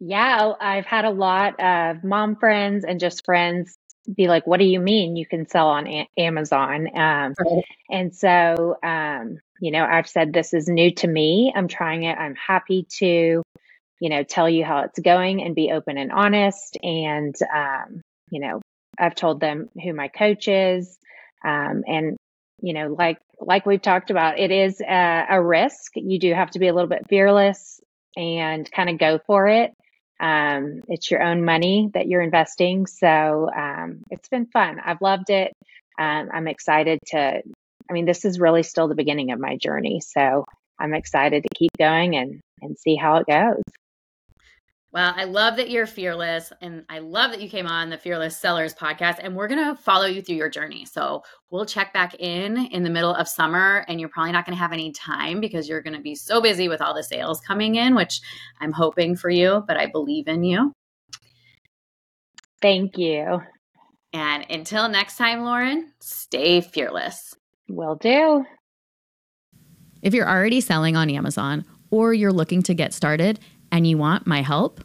Yeah, 0.00 0.52
I've 0.60 0.86
had 0.86 1.04
a 1.04 1.10
lot 1.10 1.60
of 1.60 2.02
mom 2.02 2.36
friends 2.36 2.84
and 2.84 2.98
just 2.98 3.24
friends 3.24 3.76
be 4.16 4.26
like, 4.26 4.46
"What 4.46 4.58
do 4.58 4.64
you 4.64 4.80
mean 4.80 5.16
you 5.16 5.26
can 5.26 5.46
sell 5.48 5.68
on 5.68 5.86
a- 5.86 6.08
Amazon?" 6.18 6.88
Um, 6.96 7.34
right. 7.38 7.64
And 7.90 8.14
so, 8.14 8.76
um, 8.82 9.38
you 9.60 9.70
know, 9.70 9.84
I've 9.84 10.08
said 10.08 10.32
this 10.32 10.54
is 10.54 10.68
new 10.68 10.92
to 10.96 11.06
me. 11.06 11.52
I'm 11.54 11.68
trying 11.68 12.02
it. 12.02 12.18
I'm 12.18 12.34
happy 12.34 12.84
to, 12.98 13.42
you 14.00 14.08
know, 14.10 14.24
tell 14.24 14.48
you 14.50 14.64
how 14.64 14.80
it's 14.80 14.98
going 14.98 15.42
and 15.42 15.54
be 15.54 15.70
open 15.70 15.98
and 15.98 16.10
honest. 16.10 16.76
And, 16.82 17.34
um, 17.54 18.02
you 18.30 18.40
know, 18.40 18.60
I've 18.98 19.14
told 19.14 19.40
them 19.40 19.68
who 19.82 19.92
my 19.94 20.08
coach 20.08 20.48
is. 20.48 20.98
Um, 21.44 21.82
and, 21.86 22.16
you 22.60 22.72
know, 22.72 22.94
like, 22.96 23.18
like 23.40 23.66
we've 23.66 23.82
talked 23.82 24.10
about, 24.10 24.38
it 24.38 24.50
is 24.50 24.80
a, 24.80 25.24
a 25.30 25.42
risk. 25.42 25.92
You 25.96 26.18
do 26.18 26.32
have 26.32 26.50
to 26.52 26.58
be 26.58 26.68
a 26.68 26.74
little 26.74 26.88
bit 26.88 27.08
fearless 27.08 27.80
and 28.16 28.70
kind 28.70 28.90
of 28.90 28.98
go 28.98 29.18
for 29.26 29.48
it. 29.48 29.72
Um, 30.20 30.82
it's 30.88 31.10
your 31.10 31.22
own 31.22 31.44
money 31.44 31.90
that 31.94 32.06
you're 32.06 32.22
investing. 32.22 32.86
So 32.86 33.50
um, 33.54 34.04
it's 34.10 34.28
been 34.28 34.46
fun. 34.46 34.78
I've 34.84 35.00
loved 35.00 35.30
it. 35.30 35.52
Um, 35.98 36.28
I'm 36.32 36.46
excited 36.46 37.00
to, 37.08 37.42
I 37.90 37.92
mean, 37.92 38.04
this 38.04 38.24
is 38.24 38.38
really 38.38 38.62
still 38.62 38.86
the 38.86 38.94
beginning 38.94 39.32
of 39.32 39.40
my 39.40 39.56
journey. 39.56 40.00
So 40.00 40.44
I'm 40.78 40.94
excited 40.94 41.42
to 41.42 41.48
keep 41.56 41.72
going 41.78 42.16
and, 42.16 42.40
and 42.60 42.78
see 42.78 42.94
how 42.94 43.16
it 43.16 43.26
goes. 43.26 43.62
Well, 44.92 45.14
I 45.16 45.24
love 45.24 45.56
that 45.56 45.70
you're 45.70 45.86
fearless 45.86 46.52
and 46.60 46.84
I 46.90 46.98
love 46.98 47.30
that 47.30 47.40
you 47.40 47.48
came 47.48 47.66
on 47.66 47.88
the 47.88 47.96
Fearless 47.96 48.36
Sellers 48.36 48.74
podcast 48.74 49.20
and 49.22 49.34
we're 49.34 49.48
going 49.48 49.74
to 49.74 49.82
follow 49.82 50.04
you 50.04 50.20
through 50.20 50.36
your 50.36 50.50
journey. 50.50 50.84
So, 50.84 51.22
we'll 51.50 51.64
check 51.64 51.94
back 51.94 52.14
in 52.18 52.58
in 52.66 52.82
the 52.82 52.90
middle 52.90 53.14
of 53.14 53.26
summer 53.26 53.86
and 53.88 53.98
you're 53.98 54.10
probably 54.10 54.32
not 54.32 54.44
going 54.44 54.54
to 54.54 54.62
have 54.62 54.72
any 54.72 54.92
time 54.92 55.40
because 55.40 55.66
you're 55.66 55.80
going 55.80 55.96
to 55.96 56.02
be 56.02 56.14
so 56.14 56.42
busy 56.42 56.68
with 56.68 56.82
all 56.82 56.94
the 56.94 57.02
sales 57.02 57.40
coming 57.40 57.76
in, 57.76 57.94
which 57.94 58.20
I'm 58.60 58.72
hoping 58.72 59.16
for 59.16 59.30
you, 59.30 59.64
but 59.66 59.78
I 59.78 59.86
believe 59.86 60.28
in 60.28 60.44
you. 60.44 60.72
Thank 62.60 62.98
you. 62.98 63.40
And 64.12 64.44
until 64.50 64.88
next 64.90 65.16
time, 65.16 65.42
Lauren, 65.42 65.90
stay 66.00 66.60
fearless. 66.60 67.34
Will 67.68 67.94
do. 67.96 68.44
If 70.02 70.12
you're 70.12 70.28
already 70.28 70.60
selling 70.60 70.96
on 70.96 71.08
Amazon 71.08 71.64
or 71.90 72.12
you're 72.12 72.32
looking 72.32 72.62
to 72.64 72.74
get 72.74 72.92
started, 72.92 73.40
and 73.72 73.86
you 73.86 73.98
want 73.98 74.26
my 74.26 74.42
help, 74.42 74.84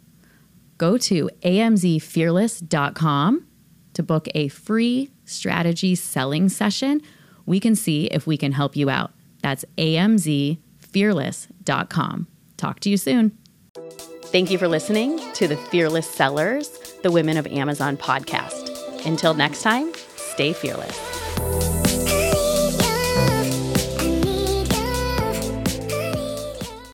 go 0.77 0.97
to 0.97 1.29
amzfearless.com 1.43 3.47
to 3.93 4.03
book 4.03 4.27
a 4.33 4.47
free 4.47 5.11
strategy 5.25 5.93
selling 5.95 6.49
session. 6.49 7.01
We 7.45 7.59
can 7.59 7.75
see 7.75 8.05
if 8.05 8.25
we 8.25 8.37
can 8.37 8.53
help 8.53 8.75
you 8.75 8.89
out. 8.89 9.11
That's 9.41 9.63
amzfearless.com. 9.77 12.27
Talk 12.57 12.79
to 12.79 12.89
you 12.89 12.97
soon. 12.97 13.37
Thank 14.25 14.49
you 14.51 14.57
for 14.57 14.67
listening 14.67 15.21
to 15.33 15.47
the 15.47 15.57
Fearless 15.57 16.09
Sellers, 16.09 16.69
the 17.03 17.11
Women 17.11 17.37
of 17.37 17.45
Amazon 17.47 17.97
podcast. 17.97 19.05
Until 19.05 19.33
next 19.33 19.61
time, 19.61 19.91
stay 20.15 20.51
fearless. 20.53 21.76